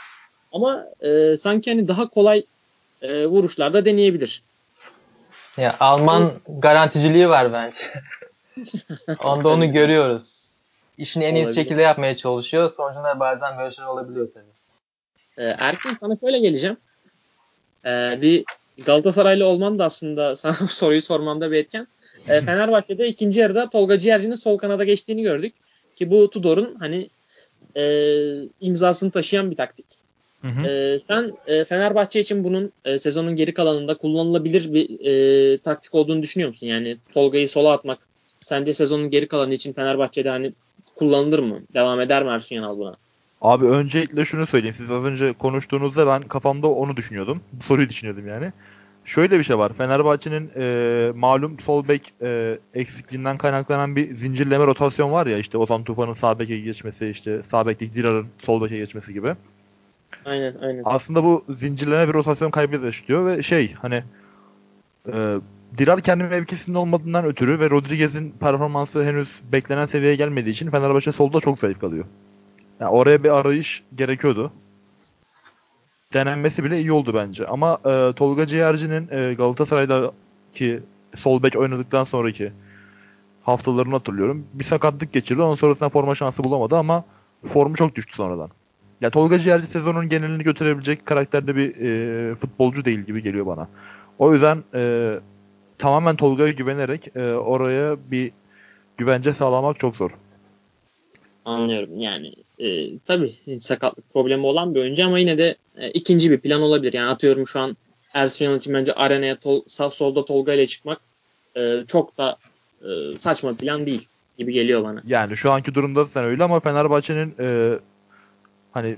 [0.52, 2.44] Ama e, sanki hani daha kolay
[3.02, 4.44] e, vuruşlarda deneyebilir.
[5.58, 7.78] Ya Alman garanticiliği var bence.
[9.24, 10.44] Onda onu görüyoruz.
[10.98, 12.70] İşini en iyi şekilde yapmaya çalışıyor.
[12.70, 14.46] Sonucunda bazen böyle şeyler olabiliyor tabii.
[15.38, 16.78] Ee, Erkin sana şöyle geleceğim.
[17.86, 18.46] Ee, bir
[18.86, 21.88] Galatasaraylı olman da aslında sana bu soruyu sormamda bir etken.
[22.28, 25.54] Ee, Fenerbahçe'de ikinci yarıda Tolga Ciğerci'nin sol kanada geçtiğini gördük.
[25.96, 27.10] Ki bu Tudor'un hani
[27.78, 27.84] e,
[28.62, 29.86] imzasını taşıyan bir taktik.
[30.44, 30.68] Hı hı.
[30.68, 36.24] E, sen e, Fenerbahçe için bunun e, sezonun geri kalanında kullanılabilir bir e, taktik olduğunu
[36.24, 36.68] düşünüyor musun?
[36.68, 38.00] Yani Tolga'yı sola atmak
[38.40, 40.54] sence sezonun geri kalanı için Fenerbahçe'de hani
[40.96, 41.62] kullanılır mı?
[41.74, 42.96] Devam eder mi Ersun Yanal buna?
[43.42, 44.76] Abi öncelikle şunu söyleyeyim.
[44.78, 47.42] Siz az önce konuştuğunuzda ben kafamda onu düşünüyordum.
[47.54, 48.52] Bu soruyu düşünüyordum yani.
[49.06, 49.74] Şöyle bir şey var.
[49.74, 55.84] Fenerbahçe'nin e, malum sol bek e, eksikliğinden kaynaklanan bir zincirleme rotasyon var ya işte Ozan
[55.84, 59.36] Tufan'ın sağ beke geçmesi, işte sağ bekteki Dirar'ın sol beke geçmesi gibi.
[60.26, 60.82] Aynen.
[60.86, 64.04] Aslında bu zincirleme bir rotasyon kaybı yaşıyor ve şey hani
[65.14, 65.38] e,
[65.78, 71.40] Dirar kendi mevkisinde olmadığından ötürü ve Rodriguez'in performansı henüz beklenen seviyeye gelmediği için Fenerbahçe solda
[71.40, 72.06] çok zayıf kalıyor.
[72.80, 74.52] Yani oraya bir arayış gerekiyordu.
[76.14, 77.48] Denenmesi bile iyi oldu bence.
[77.48, 80.80] Ama e, Tolga Ciğerci'nin e, Galatasaray'daki
[81.16, 82.52] sol bek oynadıktan sonraki
[83.44, 84.46] haftalarını hatırlıyorum.
[84.54, 85.42] Bir sakatlık geçirdi.
[85.42, 87.06] Ondan sonrasında forma şansı bulamadı ama
[87.46, 88.50] formu çok düştü sonradan.
[89.04, 93.68] Ya Tolga Ciğerci sezonun genelini götürebilecek karakterde bir e, futbolcu değil gibi geliyor bana.
[94.20, 95.14] O yüzden e,
[95.78, 98.32] tamamen Tolga'ya güvenerek e, oraya bir
[98.98, 100.12] güvence sağlamak çok zor.
[101.46, 106.40] Anlıyorum yani e, tabii sakatlık problemi olan bir oyuncu ama yine de e, ikinci bir
[106.40, 106.94] plan olabilir.
[106.94, 107.78] Yani atıyorum şu an
[108.14, 111.00] Ersun Yanal için bence arenaya tol, sağ solda Tolga ile çıkmak
[111.58, 112.38] e, çok da
[112.82, 115.02] e, saçma bir plan değil gibi geliyor bana.
[115.08, 117.80] Yani şu anki durumda sen öyle ama Fenerbahçe'nin e,
[118.74, 118.96] hani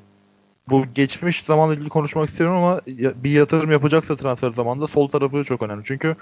[0.70, 2.82] bu geçmiş zamanla ilgili konuşmak istiyorum ama
[3.24, 5.84] bir yatırım yapacaksa transfer zamanında sol tarafı çok önemli.
[5.86, 6.16] Çünkü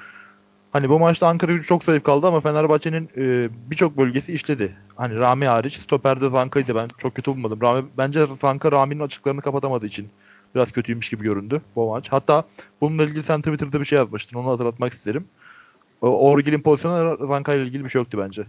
[0.74, 4.76] Hani bu maçta Ankara gücü çok zayıf kaldı ama Fenerbahçe'nin e, birçok bölgesi işledi.
[4.96, 5.78] Hani Rami hariç.
[5.78, 7.62] Stoper'de Zanka'ydı ben çok kötü bulmadım.
[7.62, 10.10] Rami, bence Zanka Rami'nin açıklarını kapatamadığı için
[10.56, 12.08] biraz kötüymüş gibi göründü bu maç.
[12.12, 12.44] Hatta
[12.82, 14.38] bununla ilgili sen Twitter'da bir şey yazmıştın.
[14.38, 15.26] Onu hatırlatmak isterim.
[16.02, 18.44] Orgil'in pozisyonu Ranka ile ilgili bir şey yoktu bence.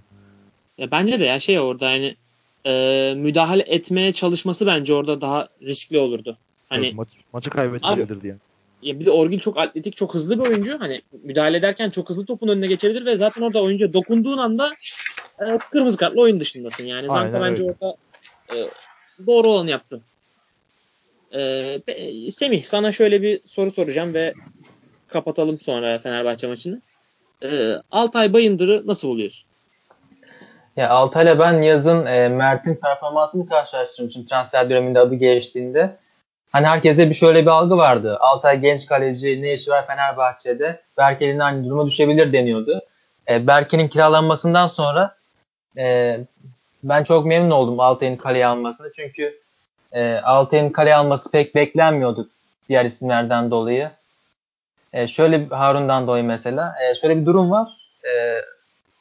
[0.79, 2.17] Ya bence de ya şey orada yani
[2.67, 6.39] e, müdahale etmeye çalışması bence orada daha riskli olurdu.
[6.69, 8.39] Hani Evet, maç, maçı kaybetmeyebilirdi yani.
[8.83, 10.81] ya bir de Orgil çok atletik, çok hızlı bir oyuncu.
[10.81, 14.73] Hani müdahale ederken çok hızlı topun önüne geçebilir ve zaten orada oyuncuya dokunduğun anda
[15.41, 16.85] e, kırmızı kartla oyun dışındasın.
[16.87, 17.75] Yani Zanka Aynen bence öyle.
[17.81, 17.97] orada
[18.55, 18.69] e,
[19.27, 20.01] doğru olanı yaptı.
[21.35, 24.35] E, Semih sana şöyle bir soru soracağım ve
[25.09, 26.81] kapatalım sonra Fenerbahçe maçını.
[27.43, 29.49] E, Altay Bayındır'ı nasıl buluyorsun?
[30.77, 35.97] Ya Altay'la ben yazın e, Mert'in performansını karşılaştırmışım transfer döneminde adı geçtiğinde.
[36.53, 38.17] Hani herkeste bir şöyle bir algı vardı.
[38.21, 40.81] Altay genç kaleci ne işi var Fenerbahçe'de?
[40.99, 42.81] Berke'nin aynı duruma düşebilir deniyordu.
[43.29, 45.17] E, Berke'nin kiralanmasından sonra
[45.77, 46.19] e,
[46.85, 48.87] ben çok memnun oldum Altay'ın kaleye almasına.
[48.93, 49.41] Çünkü
[49.93, 52.29] e, Altay'ın kaleye alması pek beklenmiyordu
[52.69, 53.91] diğer isimlerden dolayı.
[54.93, 56.75] E, şöyle Harun'dan dolayı mesela.
[56.83, 57.69] E, şöyle bir durum var.
[58.05, 58.41] E,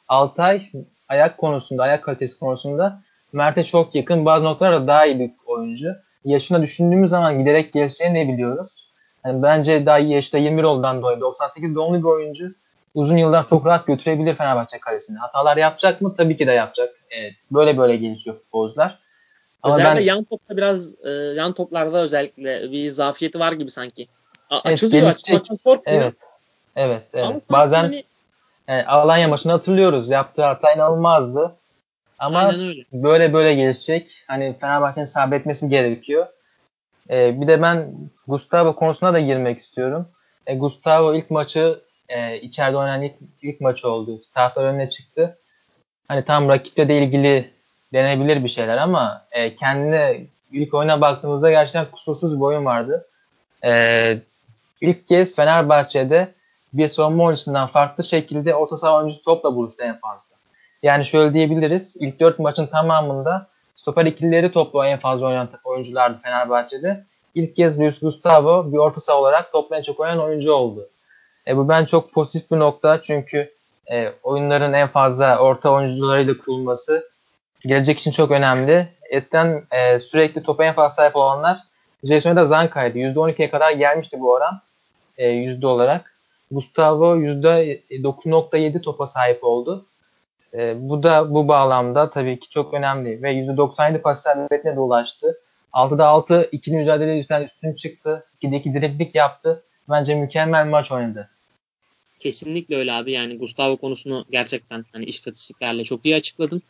[0.08, 0.70] Altay
[1.14, 3.00] ayak konusunda, ayak kalitesi konusunda
[3.32, 4.24] Mert'e çok yakın.
[4.24, 5.88] Bazı noktalarda daha iyi bir oyuncu.
[6.24, 8.88] Yaşına düşündüğümüz zaman giderek geleceğini de biliyoruz.
[9.26, 12.54] Yani bence daha iyi yaşta 21 olduğundan dolayı 98 doğumlu bir oyuncu.
[12.94, 15.18] Uzun yıllar çok rahat götürebilir Fenerbahçe kalesini.
[15.18, 16.14] Hatalar yapacak mı?
[16.16, 16.94] Tabii ki de yapacak.
[17.10, 18.98] Evet, böyle böyle gelişiyor futbolcular.
[19.62, 24.08] Ama özellikle ben yan topta biraz e, yan toplarda özellikle bir zafiyeti var gibi sanki.
[24.50, 25.14] A- Evet, açılıyor,
[25.64, 25.78] korkmuyor.
[25.86, 26.14] evet.
[26.76, 27.24] Evet, evet.
[27.24, 28.04] Ama Bazen hani-
[28.68, 30.10] e, Alanya maçını hatırlıyoruz.
[30.10, 31.56] Yaptığı hata inanılmazdı.
[32.18, 32.52] Ama
[32.92, 34.24] böyle böyle gelişecek.
[34.26, 36.26] Hani Fenerbahçe'nin sabretmesi gerekiyor.
[37.10, 37.92] Ee, bir de ben
[38.28, 40.08] Gustavo konusuna da girmek istiyorum.
[40.46, 44.20] E, Gustavo ilk maçı e, içeride oynanan ilk, ilk maçı oldu.
[44.34, 45.38] Taraftar önüne çıktı.
[46.08, 47.50] Hani tam rakiple de ilgili
[47.92, 53.06] denebilir bir şeyler ama e, kendine ilk oyuna baktığımızda gerçekten kusursuz bir oyun vardı.
[53.64, 54.18] E,
[54.80, 56.28] ilk kez Fenerbahçe'de
[56.74, 60.36] bir savunma farklı şekilde orta saha oyuncusu topla buluştu en fazla.
[60.82, 61.96] Yani şöyle diyebiliriz.
[62.00, 67.04] İlk 4 maçın tamamında stoper ikilileri topla en fazla oynayan oyunculardı Fenerbahçe'de.
[67.34, 70.88] İlk kez Luis Gustavo bir orta saha olarak topla en çok oynayan oyuncu oldu.
[71.46, 73.52] E, bu ben çok pozitif bir nokta çünkü
[73.90, 77.10] e, oyunların en fazla orta oyuncularıyla kurulması
[77.60, 78.88] gelecek için çok önemli.
[79.10, 81.58] Eskiden e, sürekli topa en fazla sahip olanlar
[82.04, 82.98] Jason'a da Zanka'ydı.
[82.98, 84.60] %12'ye kadar gelmişti bu oran
[85.18, 86.13] e, yüzde olarak.
[86.54, 89.86] Gustavo %9.7 topa sahip oldu.
[90.54, 95.40] E, bu da bu bağlamda tabii ki çok önemli ve %97 pas serbestliğine de ulaştı.
[95.72, 98.24] 6'da 6 ikili mücadele yüzden üstün çıktı.
[98.42, 99.62] 2'de 2 driblik yaptı.
[99.90, 101.30] Bence mükemmel maç oynadı.
[102.18, 103.12] Kesinlikle öyle abi.
[103.12, 106.62] Yani Gustavo konusunu gerçekten hani istatistiklerle çok iyi açıkladın.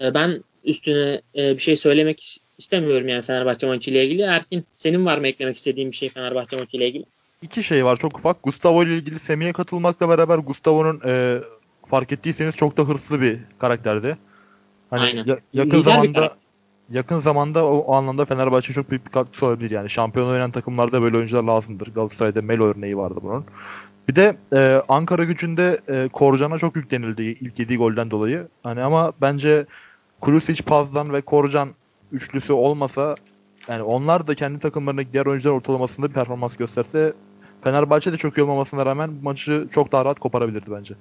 [0.00, 4.22] Ee, ben üstüne e, bir şey söylemek is- istemiyorum yani Fenerbahçe maçıyla ilgili.
[4.22, 7.04] Erkin senin var mı eklemek istediğin bir şey Fenerbahçe maçıyla ilgili?
[7.42, 8.42] İki şey var çok ufak.
[8.42, 11.40] Gustavo ile ilgili Semih'e katılmakla beraber Gustavo'nun e,
[11.86, 14.18] fark ettiyseniz çok da hırslı bir karakterdi.
[14.90, 15.24] Hani Aynen.
[15.24, 16.34] ya- yakın Lider zamanda
[16.88, 19.90] yakın zamanda o, o anlamda Fenerbahçe çok büyük bir katkısı olabilir yani.
[19.90, 21.94] Şampiyon oynayan takımlarda böyle oyuncular lazımdır.
[21.94, 23.44] Galatasaray'da Melo örneği vardı bunun.
[24.08, 28.48] Bir de e, Ankara gücünde e, Korcan'a çok yüklenildi ilk yediği golden dolayı.
[28.62, 29.66] Hani ama bence
[30.20, 31.68] Kulisic, Pazdan ve Korcan
[32.12, 33.14] üçlüsü olmasa
[33.68, 37.12] yani onlar da kendi takımlarındaki diğer oyuncular ortalamasında bir performans gösterse
[37.64, 40.94] Fenerbahçe de çok iyi olmamasına rağmen maçı çok daha rahat koparabilirdi bence.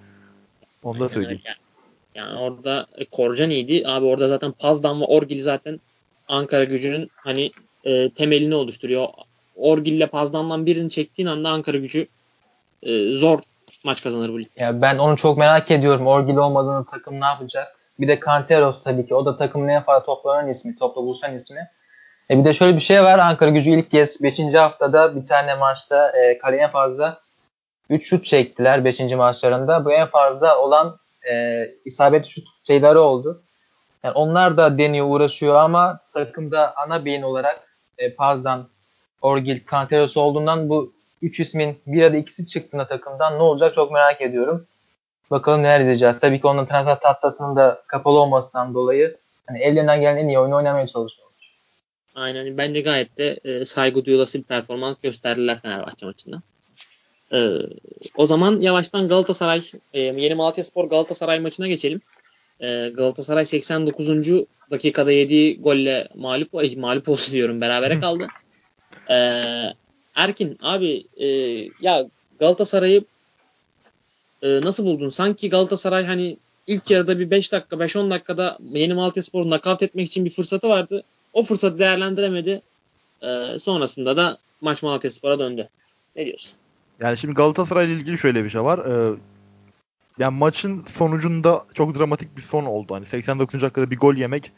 [0.84, 1.42] Onu da söyleyeyim.
[1.46, 1.56] öyle.
[2.16, 3.88] Yani orada e, Korcan iyiydi.
[3.88, 5.80] Abi orada zaten Pazdan ve Orgil zaten
[6.28, 7.52] Ankara gücünün hani
[7.84, 9.08] e, temelini oluşturuyor.
[9.56, 12.08] Orgil ile Pazdan'dan birini çektiğin anda Ankara gücü
[12.84, 13.40] e, zor
[13.84, 14.48] maç kazanır bu lig.
[14.56, 16.08] Ya ben onu çok merak ediyorum.
[16.08, 17.68] Orgil olmadığında takım ne yapacak?
[18.00, 19.16] Bir de Kanteros tabii ki.
[19.16, 21.70] O da takımın en fazla toplanan ismi, topla buluşan ismi.
[22.30, 23.20] E bir de şöyle bir şey var.
[23.20, 24.40] Ankara gücü ilk kez 5.
[24.54, 27.22] haftada bir tane maçta e, kaleye fazla
[27.90, 29.00] 3 şut çektiler 5.
[29.00, 29.86] maçlarında.
[29.86, 30.98] Bu en fazla olan
[31.32, 33.42] e, isabetli şut sayıları oldu.
[34.04, 37.64] Yani onlar da deniyor, uğraşıyor ama takımda ana beyin olarak
[37.98, 38.68] e, Paz'dan,
[39.22, 43.92] Orgil, Kanteros olduğundan bu 3 ismin bir ya da ikisi çıktığında takımdan ne olacak çok
[43.92, 44.66] merak ediyorum.
[45.32, 46.20] Bakalım neler izleyeceğiz.
[46.20, 50.56] Tabii ki onun transfer tahtasının da kapalı olmasından dolayı hani ellerinden gelen en iyi oyunu
[50.56, 51.29] oynamaya çalışıyor.
[52.16, 52.58] Aynen.
[52.58, 56.42] Bence gayet de e, saygı duyulası bir performans gösterdiler Fenerbahçe maçında.
[57.34, 57.50] E,
[58.16, 59.62] o zaman yavaştan Galatasaray,
[59.94, 62.02] e, yeni Malatya Spor Galatasaray maçına geçelim.
[62.62, 64.10] E, Galatasaray 89.
[64.72, 67.62] dakikada yediği golle mağlup, ay, mağlup oldu diyorum.
[67.62, 68.28] Berabere kaldı.
[69.10, 69.16] E,
[70.16, 71.28] Erkin abi e,
[71.82, 73.04] ya Galatasaray'ı
[74.42, 75.10] e, nasıl buldun?
[75.10, 80.08] Sanki Galatasaray hani ilk yarıda bir 5 dakika 5-10 dakikada yeni Malatya Spor'u nakavt etmek
[80.08, 81.04] için bir fırsatı vardı.
[81.34, 82.62] O fırsatı değerlendiremedi.
[83.22, 85.70] E, sonrasında da maç Malatyaspor'a döndü.
[86.16, 86.58] Ne diyorsun?
[87.00, 88.80] Yani şimdi Galatasaray ile ilgili şöyle bir şey var.
[88.80, 89.18] Ee,
[90.18, 92.96] yani maçın sonucunda çok dramatik bir son oldu.
[92.96, 93.62] Hani 89.
[93.62, 94.52] dakikada bir gol yemek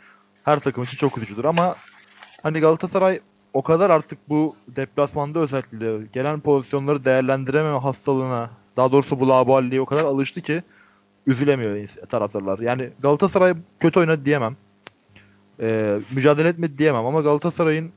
[0.43, 1.75] her takım için çok üzücüdür ama
[2.43, 3.19] hani Galatasaray
[3.53, 9.85] o kadar artık bu deplasmanda özellikle gelen pozisyonları değerlendirememe hastalığına daha doğrusu bu laballiğe o
[9.85, 10.63] kadar alıştı ki
[11.27, 12.59] üzülemiyor taraftarlar.
[12.59, 14.57] Yani Galatasaray kötü oynadı diyemem.
[15.61, 17.91] Ee, mücadele etmedi diyemem ama Galatasaray'ın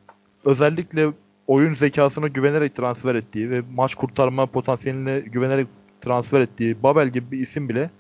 [0.44, 1.12] özellikle
[1.46, 5.66] oyun zekasına güvenerek transfer ettiği ve maç kurtarma potansiyeline güvenerek
[6.00, 7.90] transfer ettiği Babel gibi bir isim bile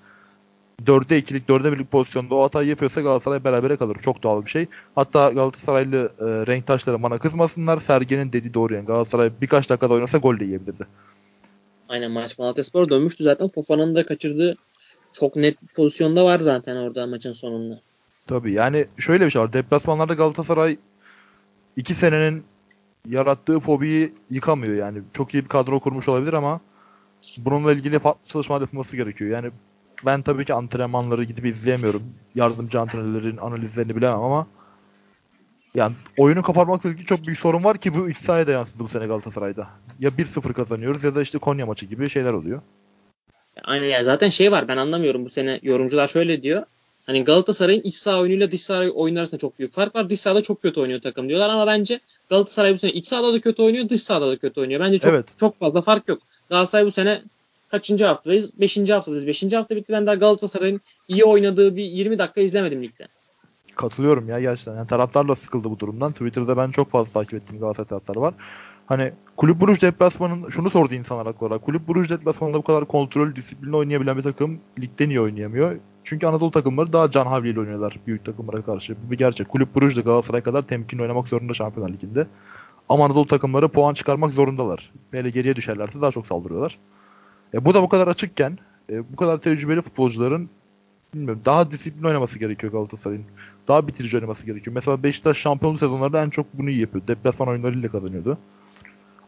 [0.82, 3.96] 4'e 2'lik 4'e 1'lik pozisyonda o hatayı yapıyorsa Galatasaray berabere kalır.
[4.02, 4.66] Çok doğal bir şey.
[4.94, 7.80] Hatta Galatasaraylı e, renktaşları bana kızmasınlar.
[7.80, 8.86] Sergen'in dediği doğru yani.
[8.86, 10.86] Galatasaray birkaç dakikada oynasa gol de yiyebilirdi.
[11.88, 13.48] Aynen maç Malatyaspor dönmüştü zaten.
[13.48, 14.56] Fofana'nın da kaçırdığı
[15.12, 17.80] çok net pozisyonda var zaten orada maçın sonunda.
[18.26, 19.52] Tabii yani şöyle bir şey var.
[19.52, 20.76] Deplasmanlarda Galatasaray
[21.76, 22.44] 2 senenin
[23.08, 24.98] yarattığı fobiyi yıkamıyor yani.
[25.12, 26.60] Çok iyi bir kadro kurmuş olabilir ama
[27.38, 29.30] bununla ilgili farklı çalışmalar yapılması gerekiyor.
[29.30, 29.50] Yani
[30.06, 32.02] ben tabii ki antrenmanları gidip izleyemiyorum.
[32.34, 34.46] Yardımcı antrenörlerin analizlerini bilemem ama
[35.74, 38.88] yani oyunu kaparmakla ilgili çok büyük sorun var ki bu iç sahaya da yansıdı bu
[38.88, 39.68] sene Galatasaray'da.
[39.98, 42.62] Ya 1-0 kazanıyoruz ya da işte Konya maçı gibi şeyler oluyor.
[43.64, 46.62] Aynen ya zaten şey var ben anlamıyorum bu sene yorumcular şöyle diyor.
[47.06, 50.10] Hani Galatasaray'ın iç saha oyunuyla dış saha oyunu arasında çok büyük fark var.
[50.10, 53.40] Dış sahada çok kötü oynuyor takım diyorlar ama bence Galatasaray bu sene iç sahada da
[53.40, 54.80] kötü oynuyor, dış sahada da kötü oynuyor.
[54.80, 55.26] Bence çok evet.
[55.38, 56.18] çok fazla fark yok.
[56.48, 57.22] Galatasaray bu sene
[57.68, 58.60] kaçıncı haftadayız?
[58.60, 59.26] Beşinci haftadayız.
[59.26, 59.92] Beşinci hafta bitti.
[59.92, 63.08] Ben daha Galatasaray'ın iyi oynadığı bir 20 dakika izlemedim ligde.
[63.76, 64.74] Katılıyorum ya gerçekten.
[64.74, 66.12] Yani taraftar da sıkıldı bu durumdan.
[66.12, 68.34] Twitter'da ben çok fazla takip ettiğim Galatasaray taraftarı var.
[68.86, 71.62] Hani Kulüp Buruj deplasmanın şunu sordu insanlar haklı olarak.
[71.62, 75.76] Kulüp Buruj deplasmanında bu kadar kontrol, disiplinli oynayabilen bir takım ligde niye oynayamıyor?
[76.04, 78.96] Çünkü Anadolu takımları daha can havliyle oynuyorlar büyük takımlara karşı.
[79.06, 79.48] Bu bir gerçek.
[79.48, 82.26] Kulüp Buruj da Galatasaray kadar temkinli oynamak zorunda Şampiyonlar Ligi'nde.
[82.88, 84.92] Ama Anadolu takımları puan çıkarmak zorundalar.
[85.12, 86.78] Böyle geriye düşerlerse daha çok saldırıyorlar.
[87.54, 88.58] E, bu da bu kadar açıkken
[88.90, 90.50] e, bu kadar tecrübeli futbolcuların
[91.14, 93.24] bilmiyorum daha disiplin oynaması gerekiyor Galatasaray'ın.
[93.68, 94.74] Daha bitirici oynaması gerekiyor.
[94.74, 97.06] Mesela Beşiktaş şampiyonluk sezonlarda en çok bunu iyi yapıyor.
[97.06, 98.38] Deplasman oyunlarıyla kazanıyordu.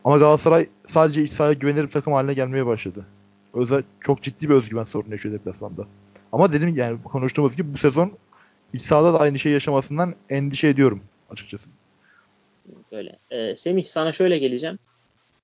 [0.07, 3.07] Ama Galatasaray sadece iç sahaya güvenir bir takım haline gelmeye başladı.
[3.55, 5.87] Özel çok ciddi bir özgüven sorunu yaşıyor deplasmanda.
[6.33, 8.13] Ama dedim yani konuştuğumuz gibi bu sezon
[8.73, 11.69] iç sahada da aynı şeyi yaşamasından endişe ediyorum açıkçası.
[12.93, 13.19] Böyle.
[13.31, 14.79] Ee, Semih sana şöyle geleceğim.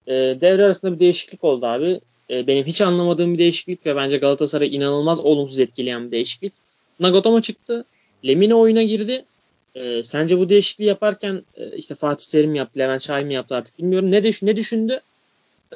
[0.07, 2.01] Ee, devre arasında bir değişiklik oldu abi.
[2.31, 6.53] Ee, benim hiç anlamadığım bir değişiklik ve bence Galatasaray inanılmaz olumsuz etkileyen bir değişiklik.
[7.01, 7.85] Nagatomo çıktı.
[8.27, 9.25] Lemine oyuna girdi.
[9.75, 13.79] Ee, sence bu değişikliği yaparken e, işte Fatih Terim yaptı, Levent Şahin mi yaptı artık
[13.79, 14.11] bilmiyorum.
[14.11, 15.01] Ne, düş ne düşündü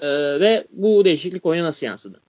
[0.02, 2.20] ee, ve bu değişiklik oyuna nasıl yansıdı?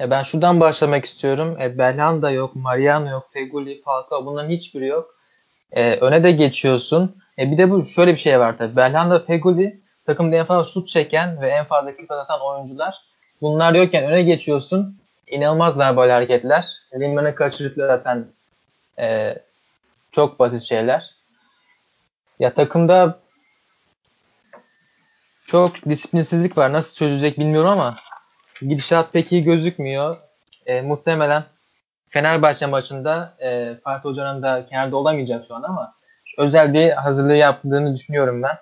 [0.00, 1.56] E ben şuradan başlamak istiyorum.
[1.60, 5.14] E Belhanda yok, Mariano yok, Feguli, Falcao bunların hiçbiri yok.
[5.72, 7.16] E, öne de geçiyorsun.
[7.38, 8.76] E bir de bu şöyle bir şey var tabii.
[8.76, 12.94] Belhanda, Feguli takımda en fazla şut çeken ve en fazla kilit atan oyuncular.
[13.42, 14.98] Bunlar yokken öne geçiyorsun.
[15.26, 16.66] İnanılmaz böyle hareketler.
[17.00, 18.26] Limran'ı kaçırıp zaten
[18.98, 19.36] e,
[20.14, 21.14] çok basit şeyler.
[22.40, 23.18] Ya takımda
[25.46, 26.72] çok disiplinsizlik var.
[26.72, 27.96] Nasıl çözecek bilmiyorum ama
[28.60, 30.16] gidişat pek iyi gözükmüyor.
[30.66, 31.44] E, muhtemelen
[32.08, 35.94] Fenerbahçe maçında e, Fatih Hoca'nın da kenarda olamayacak şu an ama
[36.38, 38.58] özel bir hazırlığı yaptığını düşünüyorum ben.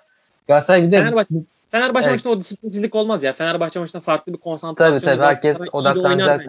[0.47, 1.33] Galatasaray bir de Fenerbahçe,
[1.71, 2.19] Fenerbahçe evet.
[2.19, 3.33] maçında o disiplinsizlik olmaz ya.
[3.33, 4.99] Fenerbahçe maçında farklı bir konsantrasyon.
[4.99, 6.41] Tabii tabii herkes odaklanacak.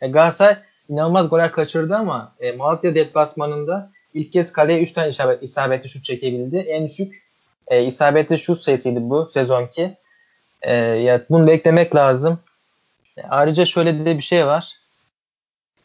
[0.00, 0.56] E, Galatasaray
[0.88, 6.04] inanılmaz goller kaçırdı ama e, Malatya deplasmanında ilk kez kaleye 3 tane isabet, isabetli şut
[6.04, 6.56] çekebildi.
[6.56, 7.24] En düşük
[7.68, 9.96] e, isabetli şut sayısıydı bu sezonki.
[10.62, 12.40] E, ya bunu beklemek lazım.
[13.16, 14.72] E, ayrıca şöyle de bir şey var.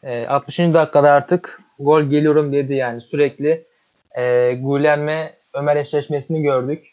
[0.02, 0.58] E, 60.
[0.58, 3.64] dakikada artık gol geliyorum dedi yani sürekli
[4.16, 6.86] e, Guilherme Ömer eşleşmesini gördük.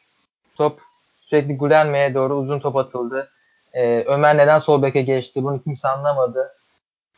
[0.56, 0.80] Top
[1.22, 3.30] sürekli Guilherme'ye doğru uzun top atıldı.
[3.74, 6.54] E, Ömer neden sol beke geçti bunu kimse anlamadı.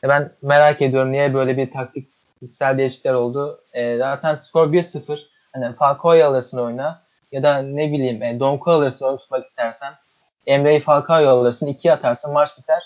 [0.04, 2.08] E, ben merak ediyorum niye böyle bir taktik
[2.40, 3.62] fiziksel değişiklikler oldu.
[3.74, 5.20] E, zaten skor 1-0.
[5.54, 9.94] Hani Falcao'yu alırsın oyuna ya da ne bileyim e, Donku alırsın oyun tutmak istersen.
[10.48, 11.68] Emre'yi Falcao'yu alırsın.
[11.68, 12.84] 2 atarsın maç biter.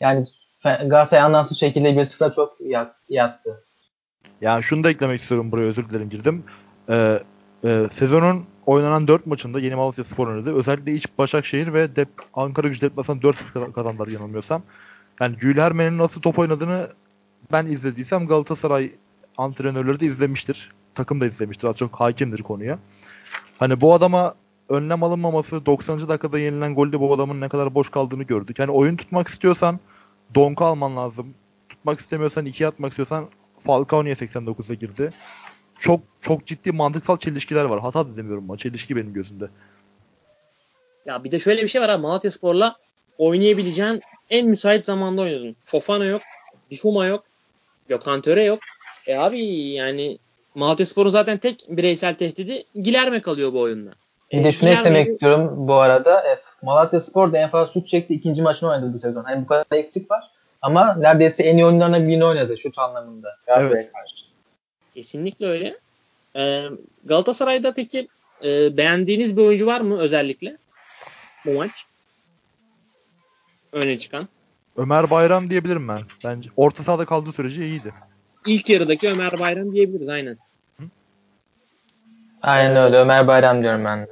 [0.00, 0.26] Yani
[0.64, 2.56] Galatasaray anlamsız şekilde 1-0'a çok
[3.08, 3.64] yattı.
[4.40, 6.44] Yani şunu da eklemek istiyorum buraya özür dilerim girdim.
[6.88, 7.18] Ee,
[7.64, 10.54] e, sezonun oynanan 4 maçında Yeni Malatya Spor oynadı.
[10.54, 14.62] Özellikle iç Başakşehir ve Dep Ankara Gücü deplasmanı 4-0 kazandılar yanılmıyorsam.
[15.20, 16.88] Yani Gülhermen'in nasıl top oynadığını
[17.52, 18.92] ben izlediysem Galatasaray
[19.36, 20.72] antrenörleri de izlemiştir.
[20.94, 21.68] Takım da izlemiştir.
[21.68, 22.78] Az çok hakimdir konuya.
[23.58, 24.34] Hani bu adama
[24.68, 26.08] önlem alınmaması 90.
[26.08, 28.58] dakikada yenilen golde bu adamın ne kadar boş kaldığını gördük.
[28.58, 29.80] Yani oyun tutmak istiyorsan
[30.34, 31.34] Donku alman lazım.
[31.68, 33.28] Tutmak istemiyorsan iki atmak istiyorsan
[33.58, 35.12] Falcao niye 89'a girdi?
[35.78, 37.80] Çok çok ciddi mantıksal çelişkiler var.
[37.80, 39.48] Hata da demiyorum ama çelişki benim gözümde.
[41.06, 42.74] Ya bir de şöyle bir şey var ha Malatya Spor'la
[43.18, 45.56] oynayabileceğin en müsait zamanda oynadın.
[45.64, 46.22] Fofana yok,
[46.70, 47.24] Bifuma yok,
[47.88, 48.58] Gökhan Töre yok.
[49.06, 50.18] E abi yani
[50.54, 53.90] Malatya Spor'un zaten tek bireysel tehdidi Gilerme kalıyor bu oyunda.
[54.32, 56.20] Bir de şunu Gilerme- eklemek istiyorum bu arada.
[56.20, 58.14] E, Malatya Spor da en fazla şut çekti.
[58.14, 59.24] ikinci maçını oynadı bu sezon.
[59.24, 60.30] Hani bu kadar eksik var.
[60.62, 63.36] Ama neredeyse en iyi oyunlarına birini oynadı şut anlamında.
[63.46, 64.14] Galatasaray'a karşı.
[64.94, 65.76] Kesinlikle öyle.
[66.36, 66.64] Ee,
[67.04, 68.08] Galatasaray'da peki
[68.44, 70.56] e, beğendiğiniz bir oyuncu var mı özellikle
[71.46, 71.70] bu maç?
[73.72, 74.28] Öne çıkan.
[74.76, 76.00] Ömer Bayram diyebilirim ben.
[76.24, 77.92] Bence orta sahada kaldığı sürece iyiydi.
[78.46, 80.38] İlk yarıdaki Ömer Bayram diyebiliriz aynen.
[82.42, 82.96] Aynen öyle.
[82.96, 84.10] Ömer Bayram diyorum ben de.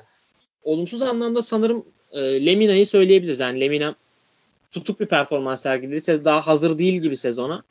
[0.65, 3.41] Olumsuz anlamda sanırım e, Lemina'yı söyleyebiliriz.
[3.41, 3.95] Yani Lemina
[4.73, 6.01] tutuk bir performans sergiledi.
[6.01, 7.63] Sez- Daha hazır değil gibi sezona.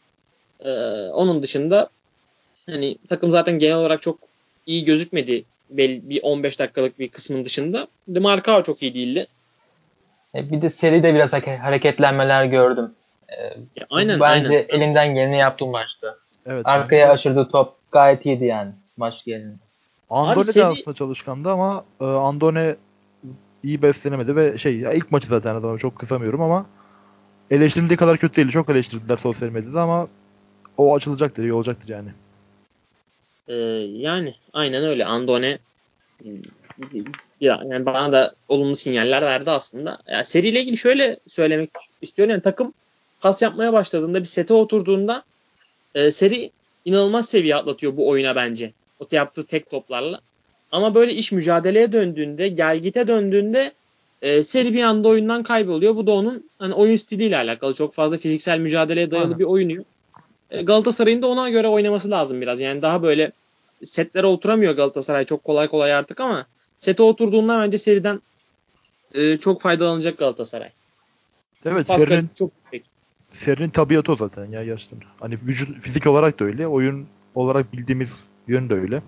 [0.59, 0.69] Ee,
[1.13, 1.89] onun dışında
[2.69, 4.19] hani takım zaten genel olarak çok
[4.65, 5.43] iyi gözükmedi.
[5.69, 7.87] Belli bir 15 dakikalık bir kısmın dışında.
[8.07, 9.27] De Marcao çok iyi değildi.
[10.35, 12.91] E, bir de seride biraz hareketlenmeler gördüm.
[13.29, 13.43] E,
[13.75, 14.65] Ya, aynen Bence aynen.
[14.69, 16.15] elinden geleni yaptı maçta.
[16.45, 16.67] Evet.
[16.67, 19.53] Arkaya aşırdığı top gayet iyiydi yani maç gelini.
[20.09, 22.75] Andone de seri- aslında çalışkandı ama e, Andone
[23.63, 26.65] iyi beslenemedi ve şey ya ilk maçı zaten adamı çok kısamıyorum ama
[27.51, 28.49] eleştirildiği kadar kötü değil.
[28.49, 30.07] Çok eleştirdiler sosyal medyada ama
[30.77, 32.09] o açılacaktır, iyi olacaktır yani.
[33.47, 33.53] Ee,
[33.99, 35.05] yani aynen öyle.
[35.05, 35.57] Andone
[37.41, 39.99] yani bana da olumlu sinyaller verdi aslında.
[40.07, 41.69] Ya, seriyle ilgili şöyle söylemek
[42.01, 42.31] istiyorum.
[42.31, 42.73] Yani takım
[43.21, 45.23] pas yapmaya başladığında bir sete oturduğunda
[45.95, 46.51] e, seri
[46.85, 48.73] inanılmaz seviye atlatıyor bu oyuna bence.
[48.99, 50.21] O yaptığı tek toplarla.
[50.71, 53.73] Ama böyle iş mücadeleye döndüğünde, gelgite döndüğünde
[54.21, 55.95] e, seri bir anda oyundan kayboluyor.
[55.95, 57.73] Bu da onun hani oyun stiliyle alakalı.
[57.73, 59.39] Çok fazla fiziksel mücadeleye dayalı Aynen.
[59.39, 59.85] bir oyunu.
[60.51, 62.59] E, Galatasaray'ın da ona göre oynaması lazım biraz.
[62.59, 63.31] Yani daha böyle
[63.83, 66.45] setlere oturamıyor Galatasaray çok kolay kolay artık ama
[66.79, 68.21] sete oturduğunda bence seriden
[69.13, 70.69] e, çok faydalanacak Galatasaray.
[71.65, 72.89] Evet, Pascal serinin, çok yüksek.
[73.33, 74.99] serinin tabiatı o zaten ya gerçekten.
[75.19, 78.09] Hani vücut fizik olarak da öyle, oyun olarak bildiğimiz
[78.47, 79.01] yön de öyle.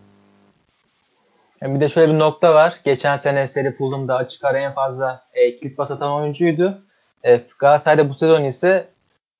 [1.61, 2.81] Yani bir de şöyle bir nokta var.
[2.85, 6.81] Geçen sene seri Fulham'da açık ara en fazla e, kilit pas atan oyuncuydu.
[7.23, 8.89] E, Galatasaray'da bu sezon ise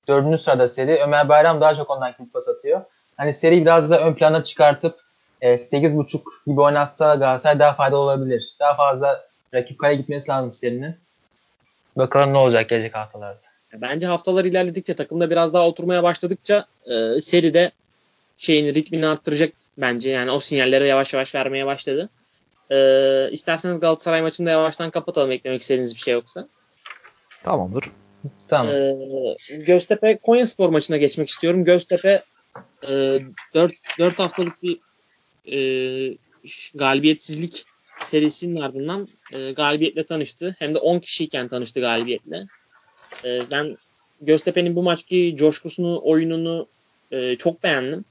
[0.08, 0.98] dördüncü sırada seri.
[1.02, 2.80] Ömer Bayram daha çok ondan kilit pas atıyor.
[3.16, 5.01] Hani seri biraz da ön plana çıkartıp
[5.42, 8.56] e, 8.5 gibi oynatsa Galatasaray daha faydalı olabilir.
[8.60, 10.96] Daha fazla rakip kaleye gitmesi lazım serinin.
[11.96, 13.40] Bakalım ne olacak gelecek haftalarda.
[13.74, 17.70] Bence haftalar ilerledikçe takımda biraz daha oturmaya başladıkça e, seride
[18.36, 20.10] şeyini ritmini arttıracak bence.
[20.10, 22.08] Yani o sinyalleri yavaş yavaş vermeye başladı.
[22.70, 22.76] E,
[23.32, 26.48] isterseniz Galatasaray maçını da yavaştan kapatalım eklemek istediğiniz bir şey yoksa.
[27.44, 27.90] Tamamdır.
[28.48, 28.74] Tamam.
[28.74, 28.96] Ee,
[29.50, 31.64] Göztepe Konyaspor maçına geçmek istiyorum.
[31.64, 32.22] Göztepe
[32.88, 33.18] e,
[33.54, 34.78] 4, 4 haftalık bir
[35.50, 35.58] e,
[36.74, 37.64] galibiyetsizlik
[38.04, 40.56] serisinin ardından e, galibiyetle tanıştı.
[40.58, 42.46] Hem de 10 kişiyken tanıştı galibiyetle.
[43.24, 43.76] E, ben
[44.20, 46.66] Göztepe'nin bu maçki coşkusunu, oyununu
[47.10, 48.04] e, çok beğendim.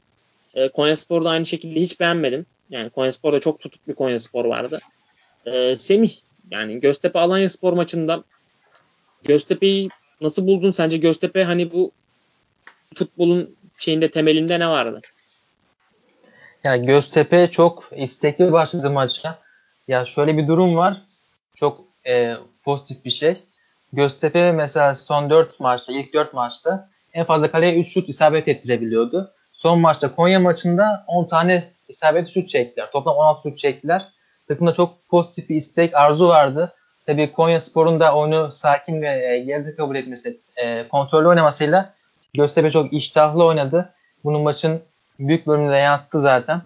[0.54, 2.46] E, Konyaspor'da aynı şekilde hiç beğenmedim.
[2.70, 4.80] Yani Konyaspor'da çok tutuk bir Konyaspor vardı.
[5.46, 6.12] E, Semih
[6.52, 8.24] yani Göztepe Alanya Spor maçında
[9.24, 9.90] Göztepe'yi
[10.22, 10.72] nasıl buldun?
[10.72, 11.92] Sence Göztepe hani bu
[12.96, 15.02] futbolun şeyinde temelinde ne vardı?
[16.64, 19.40] Yani Göztepe çok istekli başladı maça.
[19.88, 20.98] Ya şöyle bir durum var.
[21.56, 23.44] Çok e, pozitif bir şey.
[23.94, 29.32] Göztepe mesela son 4 maçta, ilk 4 maçta en fazla kaleye 3 şut isabet ettirebiliyordu.
[29.54, 32.92] Son maçta Konya maçında 10 tane isabetli şut çektiler.
[32.92, 34.08] Toplam 16 şut çektiler.
[34.48, 36.74] Takımda çok pozitif bir istek, arzu vardı.
[37.06, 41.94] Tabii Konya Spor'un da oyunu sakin ve e, geride kabul etmesi, e, kontrollü oynamasıyla
[42.34, 43.94] Göztepe çok iştahlı oynadı.
[44.24, 44.82] Bunun maçın
[45.28, 46.62] büyük bölümünde yansıttı zaten.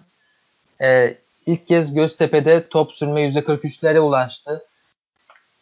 [0.82, 1.16] E,
[1.46, 4.64] ilk kez Göztepe'de top sürme %43'lere ulaştı.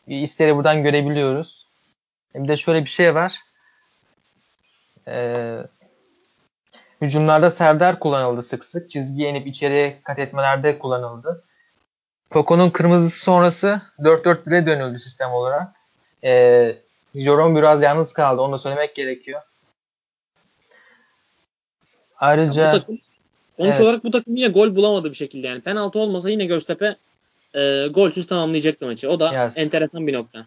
[0.06, 1.66] İsteri buradan görebiliyoruz.
[2.34, 3.40] E, Bir de şöyle bir şey var.
[5.08, 5.56] E,
[7.00, 8.90] hücumlarda Serdar kullanıldı sık sık.
[8.90, 11.44] Çizgiye inip içeriye kat etmelerde kullanıldı.
[12.30, 15.68] Poco'nun kırmızısı sonrası 4-4-1'e dönüldü sistem olarak.
[16.24, 16.76] E,
[17.14, 18.42] Jerome biraz yalnız kaldı.
[18.42, 19.40] Onu da söylemek gerekiyor.
[22.24, 22.98] Ayrıca bu takım
[23.58, 23.80] sonuç Evet.
[23.80, 25.60] olarak bu takım yine gol bulamadı bir şekilde yani.
[25.60, 26.96] Penaltı olmasa yine Göztepe
[27.54, 29.10] e, golsüz tamamlayacaktı maçı.
[29.10, 29.52] O da Yes.
[29.56, 30.46] enteresan bir nokta.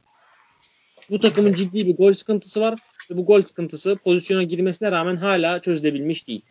[1.10, 2.76] Bu takımın ciddi bir gol sıkıntısı var
[3.12, 6.42] ve bu gol sıkıntısı pozisyona girmesine rağmen hala çözülebilmiş değil.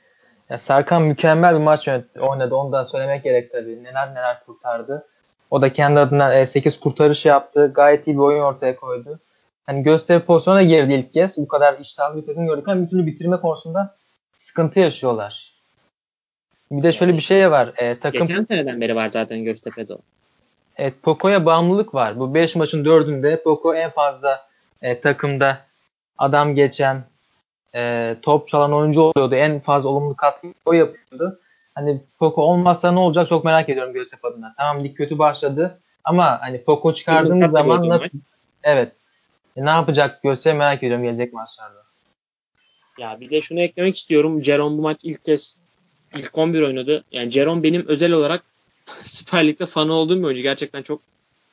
[0.50, 1.88] Ya Serkan mükemmel bir maç
[2.20, 2.54] oynadı.
[2.54, 3.84] Onu da söylemek gerek tabii.
[3.84, 5.06] Neler neler kurtardı.
[5.50, 7.72] O da kendi adına 8 kurtarış yaptı.
[7.74, 9.18] Gayet iyi bir oyun ortaya koydu.
[9.66, 11.36] Hani Göztepe pozisyona girdi ilk kez.
[11.38, 13.94] Bu kadar iştahlı bir takım gördük ama bir türlü bitirme konusunda
[14.38, 15.52] sıkıntı yaşıyorlar.
[16.70, 17.72] Bir de şöyle bir şey var.
[17.76, 19.98] E, takım Geçen seneden beri var zaten Göztepe'de o.
[20.76, 22.18] Evet Poco'ya bağımlılık var.
[22.18, 24.46] Bu 5 maçın 4'ünde Poco en fazla
[24.82, 25.58] e, takımda
[26.18, 27.04] adam geçen
[27.74, 29.34] e, top çalan oyuncu oluyordu.
[29.34, 31.40] En fazla olumlu katkı o yapıyordu.
[31.74, 34.54] Hani Poco olmazsa ne olacak çok merak ediyorum Göztepe adına.
[34.58, 38.08] Tamam lig kötü başladı ama hani Poco çıkardığımız zaman nasıl
[38.62, 38.92] evet
[39.56, 41.85] e, ne yapacak Göztepe merak ediyorum gelecek maçlarda.
[42.98, 44.44] Ya bir de şunu eklemek istiyorum.
[44.44, 45.56] Jerome bu maç ilk kez
[46.16, 47.04] ilk 11 oynadı.
[47.12, 48.42] Yani Jerome benim özel olarak
[49.04, 50.42] Süper Lig'de fanı olduğum bir oyuncu.
[50.42, 51.00] Gerçekten çok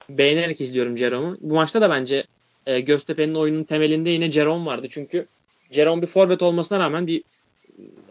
[0.10, 1.38] beğenerek izliyorum Jerome'u.
[1.42, 2.24] Bu maçta da bence
[2.66, 4.88] e, Göztepe'nin oyunun temelinde yine Jerome vardı.
[4.90, 5.26] Çünkü
[5.72, 7.24] Jerome bir forvet olmasına rağmen bir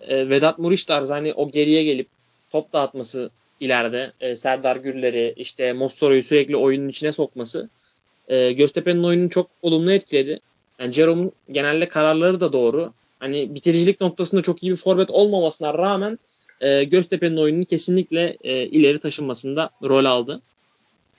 [0.09, 2.07] e, Vedat Muriç tarzı hani o geriye gelip
[2.51, 3.30] top dağıtması
[3.61, 7.68] ileride e, Serdar Gürler'i işte Mossoro'yu sürekli oyunun içine sokması
[8.28, 10.41] e, Göztepe'nin oyununu çok olumlu etkiledi.
[10.78, 12.93] Yani Jerome'un genelde kararları da doğru.
[13.23, 16.18] Hani bitiricilik noktasında çok iyi bir forvet olmamasına rağmen
[16.61, 20.43] e, Göztepe'nin oyununu kesinlikle e, ileri taşınmasında rol aldı.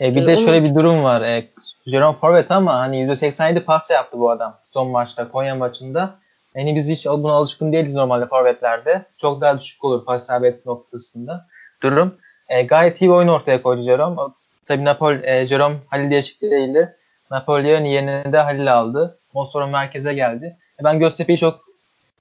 [0.01, 0.45] E, bir e, de onun...
[0.45, 1.21] şöyle bir durum var.
[1.21, 1.47] E,
[1.87, 6.15] Jerome forvet ama hani %87 pas yaptı bu adam son maçta Konya maçında.
[6.55, 9.05] Yani biz hiç buna alışkın değiliz normalde forvetlerde.
[9.17, 11.47] Çok daha düşük olur pas isabet noktasında.
[11.83, 12.15] Durum.
[12.49, 14.21] E, gayet iyi bir oyun ortaya koydu Jerome.
[14.65, 16.95] Tabii Napoli, e, Jerome Halil değişikliğiyle
[17.31, 19.17] Napoleon yerine de Halil aldı.
[19.33, 20.57] Mossoro merkeze geldi.
[20.79, 21.72] E, ben Göztepe'yi çok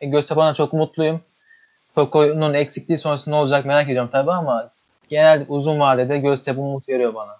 [0.02, 1.20] e, Göztepe'den çok mutluyum.
[1.94, 4.70] Toko'nun eksikliği sonrası ne olacak merak ediyorum tabii ama
[5.08, 7.32] genel uzun vadede Göztepe umut veriyor bana.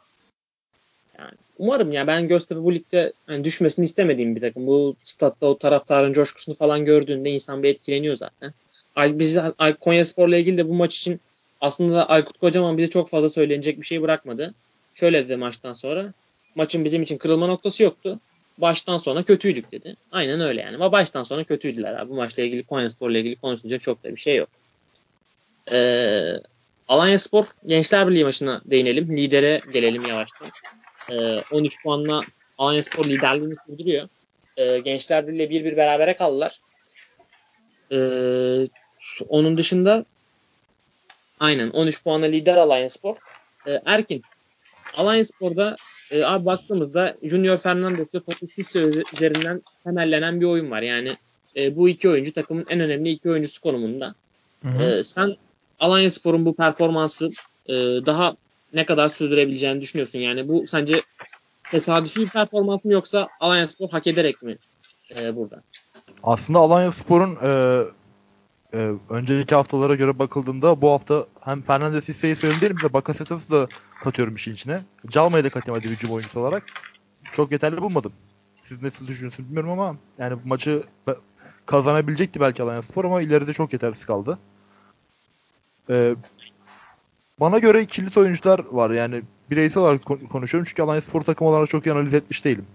[1.19, 4.67] Yani umarım ya ben Göztepe bu ligde yani düşmesini istemediğim bir takım.
[4.67, 8.55] Bu statta o taraftarın coşkusunu falan gördüğünde insan bir etkileniyor zaten.
[8.97, 9.39] Biz
[9.81, 11.21] Konya Spor'la ilgili de bu maç için
[11.61, 14.55] aslında Aykut Kocaman bize çok fazla söylenecek bir şey bırakmadı.
[14.95, 16.13] Şöyle dedi maçtan sonra.
[16.55, 18.19] Maçın bizim için kırılma noktası yoktu.
[18.59, 19.97] Baştan sona kötüydük dedi.
[20.13, 20.77] Aynen öyle yani.
[20.77, 22.11] Ama baştan sona kötüydüler abi.
[22.11, 24.49] Bu maçla ilgili Konya Spor'la ilgili konuşulacak çok da bir şey yok.
[25.73, 26.33] Ee,
[26.89, 29.17] Alanya Spor Gençler Birliği maçına değinelim.
[29.17, 30.49] Lidere gelelim yavaştan.
[31.11, 32.23] Ee, 13 puanla
[32.59, 34.09] Alanya Spor liderliğini sürdürüyor.
[34.57, 36.61] Ee, Gençler Birliği 1-1 berabere kaldılar.
[37.93, 38.67] Ee,
[39.29, 40.05] onun dışında
[41.41, 43.17] aynen 13 puanla lider Alanya Spor.
[43.67, 44.23] Ee, Erkin
[44.97, 45.77] Alanya Spor'da
[46.13, 50.83] e, abi baktığımızda Junior Fernandez ve Potisisi üzerinden temellenen bir oyun var.
[50.83, 51.17] Yani
[51.57, 54.15] e, bu iki oyuncu takımın en önemli iki oyuncusu konumunda.
[54.63, 54.83] Hı hı.
[54.83, 55.37] E, sen
[55.81, 57.31] Alanya Spor'un bu performansı
[57.67, 57.75] e,
[58.07, 58.37] daha
[58.75, 60.19] ne kadar sürdürebileceğini düşünüyorsun?
[60.19, 61.03] Yani bu sence
[61.71, 64.57] tesadüfi bir performans mı yoksa Alanya Spor hak ederek mi
[65.17, 65.63] e, burada?
[66.23, 67.85] Aslında Alanya Spor'un e,
[68.75, 73.69] e, önceki haftalara göre bakıldığında bu hafta hem Fernandez Hisse'yi söyleyebilirim de Bakasetas'ı da
[74.05, 74.83] katıyorum işin içine.
[75.09, 76.63] Calmayı da katayım hadi hücum oyuncusu olarak.
[77.37, 78.13] Çok yeterli bulmadım.
[78.69, 80.83] Siz nasıl düşünüyorsunuz bilmiyorum ama yani bu maçı
[81.67, 84.39] kazanabilecekti belki Alanya Spor ama ileride çok yetersiz kaldı.
[85.91, 86.15] Ee,
[87.41, 91.87] bana göre kilit oyuncular var yani bireysel olarak konuşuyorum çünkü Alanya Spor takım olarak çok
[91.87, 92.67] iyi analiz etmiş değilim.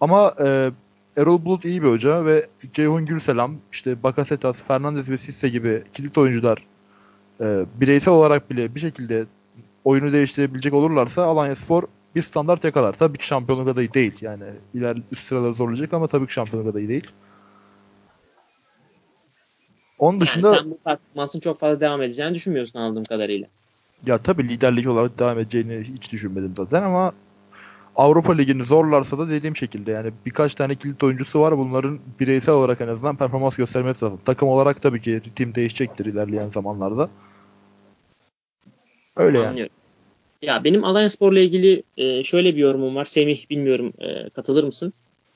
[0.00, 0.70] Ama e,
[1.18, 6.18] Erol Bulut iyi bir hoca ve Ceyhun Gülselam, işte Bakasetas, Fernandez ve Sisse gibi kilit
[6.18, 6.66] oyuncular
[7.40, 9.26] e, bireysel olarak bile bir şekilde
[9.84, 11.82] oyunu değiştirebilecek olurlarsa Alanya Spor
[12.14, 12.92] bir standart yakalar.
[12.92, 14.14] Tabii ki şampiyonluk adayı değil.
[14.20, 14.44] Yani
[14.74, 17.06] iler üst sıraları zorlayacak ama tabii ki şampiyonluk adayı değil.
[19.98, 23.48] Onun dışında yani sen bu performansın çok fazla devam edeceğini düşünmüyorsun anladığım kadarıyla.
[24.06, 27.12] Ya tabii liderlik olarak devam edeceğini hiç düşünmedim zaten ama
[27.98, 31.58] Avrupa Ligi'ni zorlarsa da dediğim şekilde yani birkaç tane kilit oyuncusu var.
[31.58, 34.20] Bunların bireysel olarak en azından performans göstermesi lazım.
[34.24, 37.10] Takım olarak tabii ki ritim değişecektir ilerleyen zamanlarda.
[39.16, 39.66] Öyle yani.
[40.42, 43.04] Ya benim Alanya Spor'la ilgili e, şöyle bir yorumum var.
[43.04, 44.92] Semih bilmiyorum e, katılır mısın?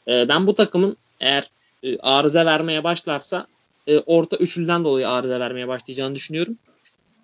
[0.08, 1.50] E, ben bu takımın eğer
[2.00, 3.46] arıza vermeye başlarsa
[4.06, 6.58] orta üçlüden dolayı arıza vermeye başlayacağını düşünüyorum.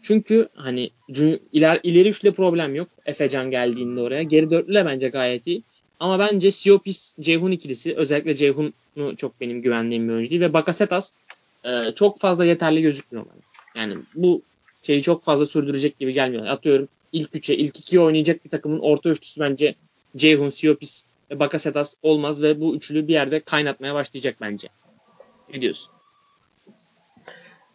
[0.08, 0.90] Çünkü hani
[1.52, 2.88] iler, ileri üçlü problem yok.
[3.06, 4.22] Efecan geldiğinde oraya.
[4.22, 5.62] Geri dörtlüle bence gayet iyi.
[6.00, 10.40] Ama bence Siopis Ceyhun ikilisi özellikle Ceyhun'u çok benim güvendiğim bir oyuncu değil.
[10.40, 11.12] Ve Bakasetas
[11.64, 13.82] e, çok fazla yeterli gözükmüyor bana.
[13.82, 14.42] Yani bu
[14.82, 16.46] şeyi çok fazla sürdürecek gibi gelmiyor.
[16.46, 19.74] Atıyorum ilk üçe, ilk ikiye oynayacak bir takımın orta üçlüsü bence
[20.16, 24.68] Ceyhun, Siopis ve Bakasetas olmaz ve bu üçlü bir yerde kaynatmaya başlayacak bence.
[25.54, 25.97] Ne diyorsun?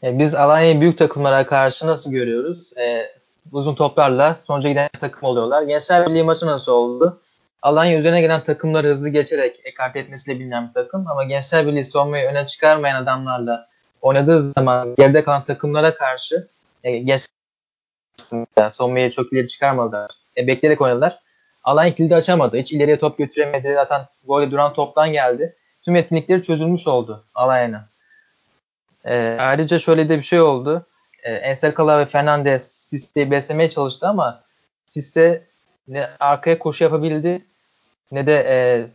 [0.03, 2.77] E, biz Alanya'yı büyük takımlara karşı nasıl görüyoruz?
[2.77, 3.11] E,
[3.51, 5.61] uzun toplarla sonuca giden takım oluyorlar.
[5.61, 7.21] Gençler Birliği maçı nasıl oldu?
[7.61, 12.27] Alanya üzerine gelen takımları hızlı geçerek ekart etmesiyle bilinen bir takım ama Gençler Birliği savunmayı
[12.27, 13.67] öne çıkarmayan adamlarla
[14.01, 16.47] oynadığı zaman geride kalan takımlara karşı
[16.83, 17.27] e, geç
[18.71, 20.11] savunmayı çok ileri çıkarmadılar.
[20.37, 21.19] E, bekleyerek oynadılar.
[21.63, 22.57] Alanya kilidi açamadı.
[22.57, 23.73] Hiç ileriye top götüremedi.
[23.75, 25.55] Zaten golü duran toptan geldi.
[25.81, 27.92] Tüm etkinlikleri çözülmüş oldu Alanya'nın.
[29.05, 30.85] E, ayrıca şöyle de bir şey oldu.
[31.23, 34.43] E, Ensakala ve Fernandez Sisse'yi beslemeye çalıştı ama
[34.89, 35.43] Sisse
[35.87, 37.45] ne arkaya koşu yapabildi
[38.11, 38.87] ne de e,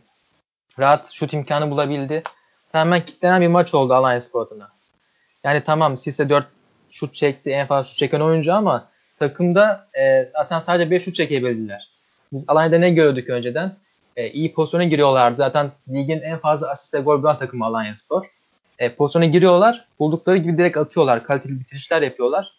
[0.79, 2.23] rahat şut imkanı bulabildi.
[2.71, 4.69] Tamamen kitlenen bir maç oldu Alliance Spor adına.
[5.43, 6.47] Yani tamam Sisse 4
[6.91, 8.89] şut çekti en fazla şut çeken oyuncu ama
[9.19, 11.89] takımda e, zaten sadece 5 şut çekebildiler.
[12.33, 13.75] Biz Alanya'da ne gördük önceden?
[14.15, 15.37] E, iyi pozisyona giriyorlardı.
[15.37, 18.25] Zaten ligin en fazla asiste gol bulan takımı Alanya Spor.
[18.79, 19.85] E, pozisyona giriyorlar.
[19.99, 21.23] Buldukları gibi direkt atıyorlar.
[21.23, 22.53] Kaliteli bitirişler yapıyorlar.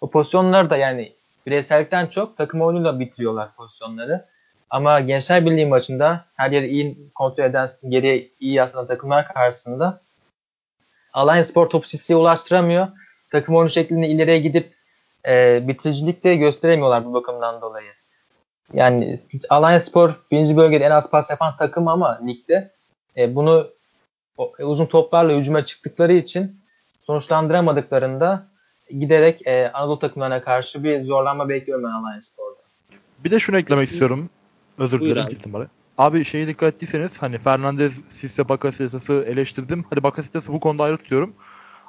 [0.00, 1.12] O pozisyonlar da yani
[1.46, 4.24] bireysellikten çok takım oyunuyla bitiriyorlar pozisyonları.
[4.70, 10.00] Ama Gençler Birliği maçında her yeri iyi kontrol eden, geriye iyi yaslanan takımlar karşısında
[11.12, 12.88] Alanya Spor topu Sisi'ye ulaştıramıyor.
[13.30, 14.74] Takım oyunu şeklinde ileriye gidip
[15.28, 17.90] e, bitiricilik gösteremiyorlar bu bakımdan dolayı.
[18.72, 22.70] Yani Alanya Spor birinci bölgede en az pas yapan takım ama ligde
[23.16, 23.70] e, bunu
[24.58, 26.60] uzun toplarla hücuma çıktıkları için
[27.02, 28.48] sonuçlandıramadıklarında
[28.90, 32.60] giderek e, Anadolu takımlarına karşı bir zorlanma bekliyorum ben Alanya Spor'da.
[33.24, 33.92] Bir de şunu eklemek Kesin.
[33.94, 34.30] istiyorum.
[34.78, 35.30] Özür dilerim abi.
[35.30, 35.66] gittim bari.
[35.98, 39.84] Abi şeye dikkat ettiyseniz hani Fernandez, Sisse, Bakasetas'ı eleştirdim.
[39.90, 41.32] Hadi Bakasetas'ı bu konuda ayrı tutuyorum.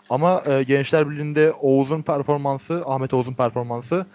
[0.09, 4.05] Ama e, Gençler Birliği'nde Oğuz'un performansı, Ahmet Oğuz'un performansı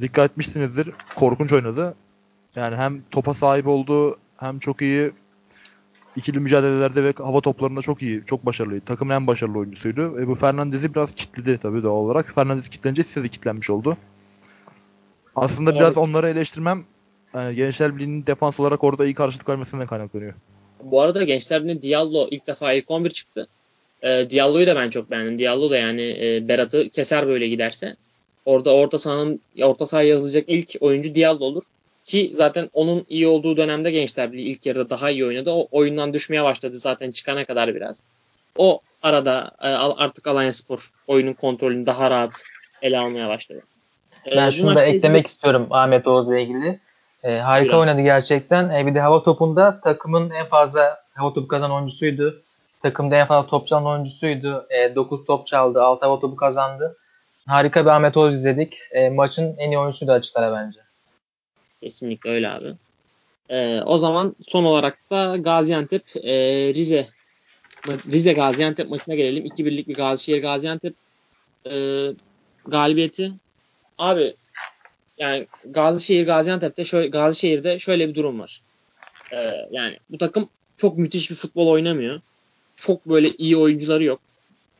[0.00, 0.90] dikkat etmişsinizdir.
[1.14, 1.94] Korkunç oynadı.
[2.56, 5.12] Yani hem topa sahip oldu hem çok iyi
[6.16, 8.84] ikili mücadelelerde ve hava toplarında çok iyi, çok başarılıydı.
[8.84, 10.20] Takımın en başarılı oyuncusuydu.
[10.20, 12.34] E, bu Fernandez'i biraz kitledi tabii doğal olarak.
[12.34, 13.96] Fernandez kitlenince Sisse de kitlenmiş oldu.
[15.36, 15.80] Aslında Evet.
[15.80, 16.84] biraz onları eleştirmem
[17.34, 20.34] yani Gençler Birliği'nin defans olarak orada iyi karşılık vermesinden kaynaklanıyor.
[20.82, 23.48] Bu arada Gençler Birliği Diallo ilk defa ilk 11 çıktı.
[24.02, 25.38] E, Diallo'yu da ben çok beğendim.
[25.38, 27.96] Diallo da yani e, Berat'ı keser böyle giderse.
[28.44, 31.62] Orada orta sahanın orta sahaya yazılacak ilk oyuncu Diallo olur.
[32.04, 35.50] Ki zaten onun iyi olduğu dönemde Gençler Birliği ilk yarıda daha iyi oynadı.
[35.50, 38.02] O oyundan düşmeye başladı zaten çıkana kadar biraz.
[38.56, 42.42] O arada e, artık Alanya Spor oyunun kontrolünü daha rahat
[42.82, 43.62] ele almaya başladı.
[44.26, 46.80] E, Ben bu şunu da eklemek ilgili- istiyorum Ahmet Oğuz'la ilgili.
[47.24, 47.90] E, harika Buyur abi.
[47.90, 48.70] oynadı gerçekten.
[48.70, 52.42] E, bir de hava topunda takımın en fazla hava topu kazanan oyuncusuydu.
[52.82, 54.66] Takımda en fazla top çalan oyuncusuydu.
[54.70, 56.96] E, 9 top çaldı, 6 hava topu kazandı.
[57.46, 58.78] Harika bir Ahmet Oğuz izledik.
[58.90, 60.78] E, maçın en iyi oyuncusu da açık ara bence.
[61.84, 62.72] Kesinlikle öyle abi.
[63.48, 66.34] Ee, o zaman son olarak da Gaziantep e,
[66.74, 67.06] Rize
[67.86, 69.46] Rize Gaziantep maçına gelelim.
[69.46, 70.94] 2-1'lik bir Gazişehir Gaziantep
[71.70, 71.72] e,
[72.66, 73.32] galibiyeti.
[73.98, 74.34] Abi
[75.18, 78.60] yani Gazişehir Gaziantep'te şöyle Gazişehir'de şöyle bir durum var.
[79.32, 82.20] Ee, yani bu takım çok müthiş bir futbol oynamıyor.
[82.76, 84.20] Çok böyle iyi oyuncuları yok.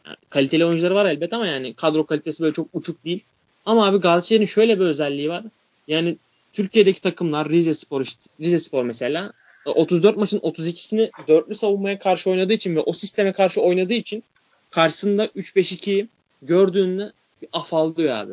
[0.07, 3.25] Yani kaliteli oyuncuları var elbet ama yani kadro kalitesi böyle çok uçuk değil.
[3.67, 5.45] Ama abi Gazişehir'in şöyle bir özelliği var.
[5.89, 6.17] Yani
[6.55, 9.33] Türkiye'deki takımlar Rize Spor işte Rize Spor mesela
[9.67, 14.25] e, 34 maçın 32'sini dörtlü savunmaya karşı oynadığı için ve o sisteme karşı oynadığı için
[14.71, 16.09] karşısında 3-5-2'yi
[16.43, 18.33] gördüğünde bir afallıyor abi.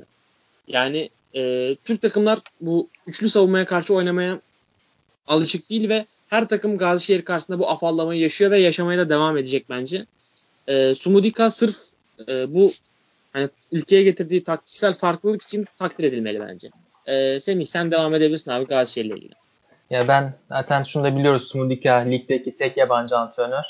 [0.67, 4.41] Yani e, Türk takımlar bu üçlü savunmaya karşı oynamaya
[5.28, 9.65] alışık değil ve her takım Gazişehir karşısında bu afallamayı yaşıyor ve yaşamaya da devam edecek
[9.69, 10.05] bence.
[10.67, 11.78] E, Sumudika sırf
[12.28, 12.72] e, bu
[13.34, 16.69] hani ülkeye getirdiği taktiksel farklılık için takdir edilmeli bence.
[17.08, 19.34] E, Semih sen devam edebilirsin abi Gazişehir'le ilgili.
[19.89, 23.64] Ya ben zaten şunu da biliyoruz Sumudika ligdeki tek yabancı antrenör.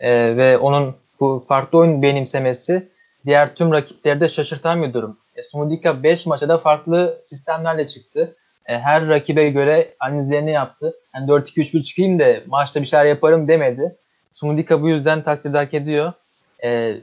[0.00, 2.88] Ee, ve onun bu farklı oyun benimsemesi
[3.26, 5.18] diğer tüm rakipleri de şaşırtan bir durum.
[5.36, 8.36] E, Sumudika 5 maçta da farklı sistemlerle çıktı.
[8.66, 10.94] E, her rakibe göre analizlerini yaptı.
[11.14, 13.96] Yani 4-2-3-1 çıkayım da maçta bir şeyler yaparım demedi.
[14.32, 16.12] Sumudika bu yüzden takdir hak ediyor.
[16.64, 16.96] E,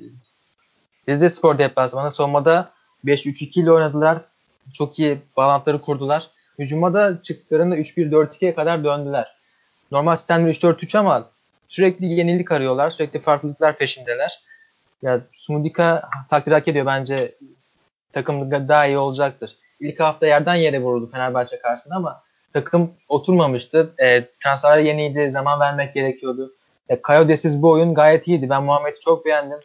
[1.09, 2.69] Rize Spor deplasmanı savunmada
[3.05, 4.21] 5-3-2 ile oynadılar.
[4.73, 6.29] Çok iyi bağlantıları kurdular.
[6.59, 9.35] Hücuma da çıktıklarında 3-1-4-2'ye kadar döndüler.
[9.91, 11.29] Normal sistemde 3-4-3 ama
[11.67, 12.89] sürekli yenilik arıyorlar.
[12.89, 14.39] Sürekli farklılıklar peşindeler.
[15.01, 17.35] Ya Sumudika takdir hak ediyor bence.
[18.13, 19.57] Takım daha iyi olacaktır.
[19.79, 23.93] İlk hafta yerden yere vuruldu Fenerbahçe karşısında ama takım oturmamıştı.
[23.97, 25.31] E, transferler yeniydi.
[25.31, 26.53] Zaman vermek gerekiyordu.
[26.89, 28.49] E, Kayodesiz bu oyun gayet iyiydi.
[28.49, 29.59] Ben Muhammed'i çok beğendim.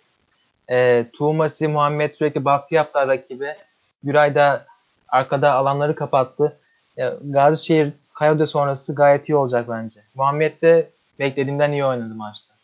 [0.70, 3.56] E, Tuğmasi, Muhammed sürekli baskı yaptılar rakibe.
[4.02, 4.66] Güray da
[5.10, 6.56] arkada alanları kapattı.
[6.96, 10.00] Ya, Gazişehir Kayode sonrası gayet iyi olacak bence.
[10.14, 12.54] Muhammed de beklediğimden iyi oynadı maçta.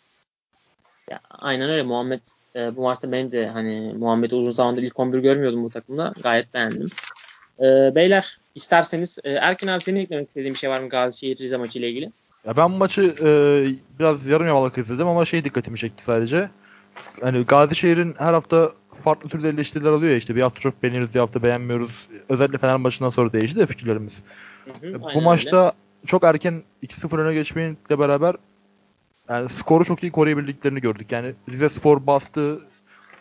[1.11, 2.21] Ya, aynen öyle Muhammed
[2.57, 6.13] e, bu maçta ben de hani Muhammed'i uzun zamandır ilk 11 görmüyordum bu takımda.
[6.23, 6.89] Gayet beğendim.
[7.61, 11.57] E, beyler isterseniz e, Erkin abi senin eklemek istediğin bir şey var mı Gazişehir Rize
[11.57, 12.13] maçı ile ilgili?
[12.47, 13.29] Ya ben bu maçı e,
[13.99, 16.51] biraz yarım yamalak izledim ama şey dikkatimi çekti sadece.
[17.21, 18.73] Hani Gazişehir'in her hafta
[19.03, 22.09] farklı türde eleştiriler alıyor ya işte bir hafta çok beğeniyoruz bir hafta beğenmiyoruz.
[22.29, 24.23] Özellikle Fener maçından sonra değişti de fikirlerimiz.
[24.65, 25.73] Hı hı, E, bu maçta
[26.07, 28.35] çok erken 2-0 öne geçmeyle beraber
[29.29, 31.13] yani skoru çok iyi koruyabildiklerini gördük.
[31.13, 32.61] Yani Rize Spor bastı.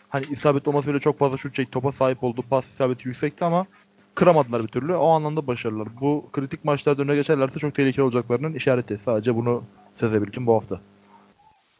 [0.08, 1.70] Hani isabet olması bile çok fazla şut çekti.
[1.70, 2.44] Topa sahip oldu.
[2.50, 3.66] Pas isabeti yüksekti ama
[4.14, 4.94] kıramadılar bir türlü.
[4.94, 5.88] O anlamda başarılar.
[6.00, 8.98] Bu kritik maçlarda öne geçerlerse çok tehlikeli olacaklarının işareti.
[8.98, 9.64] Sadece bunu
[10.00, 10.80] sezebilirim bu hafta.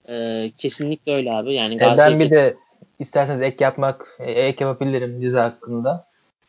[0.08, 1.54] Ee, kesinlikle öyle abi.
[1.54, 2.56] Yani E, Galatasaray ben bir de
[2.98, 6.06] isterseniz ek yapmak, e, ek yapabilirim Rize hakkında.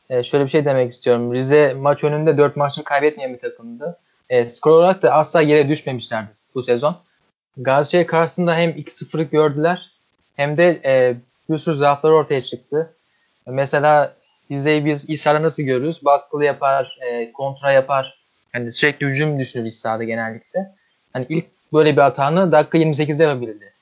[0.10, 1.34] E, şöyle bir şey demek istiyorum.
[1.34, 3.98] Rize maç önünde 4 maçını kaybetmeyen bir takımdı.
[4.30, 6.98] E, skor olarak da asla yere düşmemişlerdi bu sezon.
[7.58, 9.92] Galatasaray karşısında hem 2-0'lık gördüler
[10.36, 11.16] hem de e,
[11.50, 12.94] bir sürü zaafları ortaya çıktı.
[13.46, 14.14] Mesela
[14.52, 16.06] Rize'yi biz İsa'da nasıl görürüz?
[16.06, 18.18] Baskılı yapar, e, kontra yapar.
[18.54, 20.72] Yani sürekli hücum düşünür İsa'da genellikle.
[21.14, 23.74] Hani ilk böyle bir hatanı dakika 28'de yapabildi.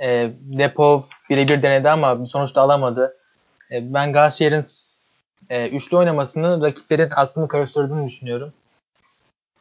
[0.00, 3.16] E, Depov birebir denedi ama sonuçta alamadı.
[3.70, 4.66] E, ben Galatasaray'ın
[5.50, 8.52] e, üçlü oynamasını rakiplerin aklını karıştırdığını düşünüyorum.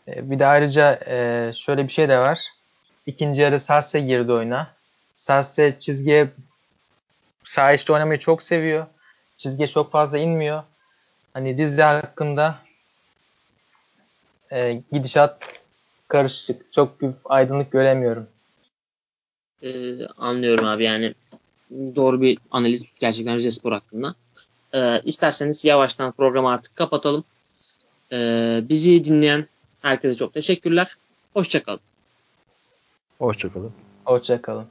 [0.07, 2.39] E, bir de ayrıca e, şöyle bir şey de var.
[3.05, 4.67] İkinci yarı Sasse girdi oyuna.
[5.15, 6.27] Sasse çizgiye
[7.45, 8.85] sağ içte oynamayı çok seviyor.
[9.37, 10.63] Çizgiye çok fazla inmiyor.
[11.33, 12.55] Hani Rize hakkında
[14.51, 15.37] e, gidişat
[16.07, 16.73] karışık.
[16.73, 18.27] Çok bir aydınlık göremiyorum.
[19.63, 21.13] Ee, anlıyorum abi yani
[21.71, 24.15] doğru bir analiz gerçekten Rize Spor hakkında.
[24.73, 27.23] Ee, isterseniz yavaştan programı artık kapatalım.
[28.11, 29.47] Ee, bizi dinleyen
[29.81, 30.95] herkese çok teşekkürler.
[31.33, 31.79] Hoşçakalın.
[33.19, 33.71] Hoşçakalın.
[34.05, 34.65] Hoşçakalın.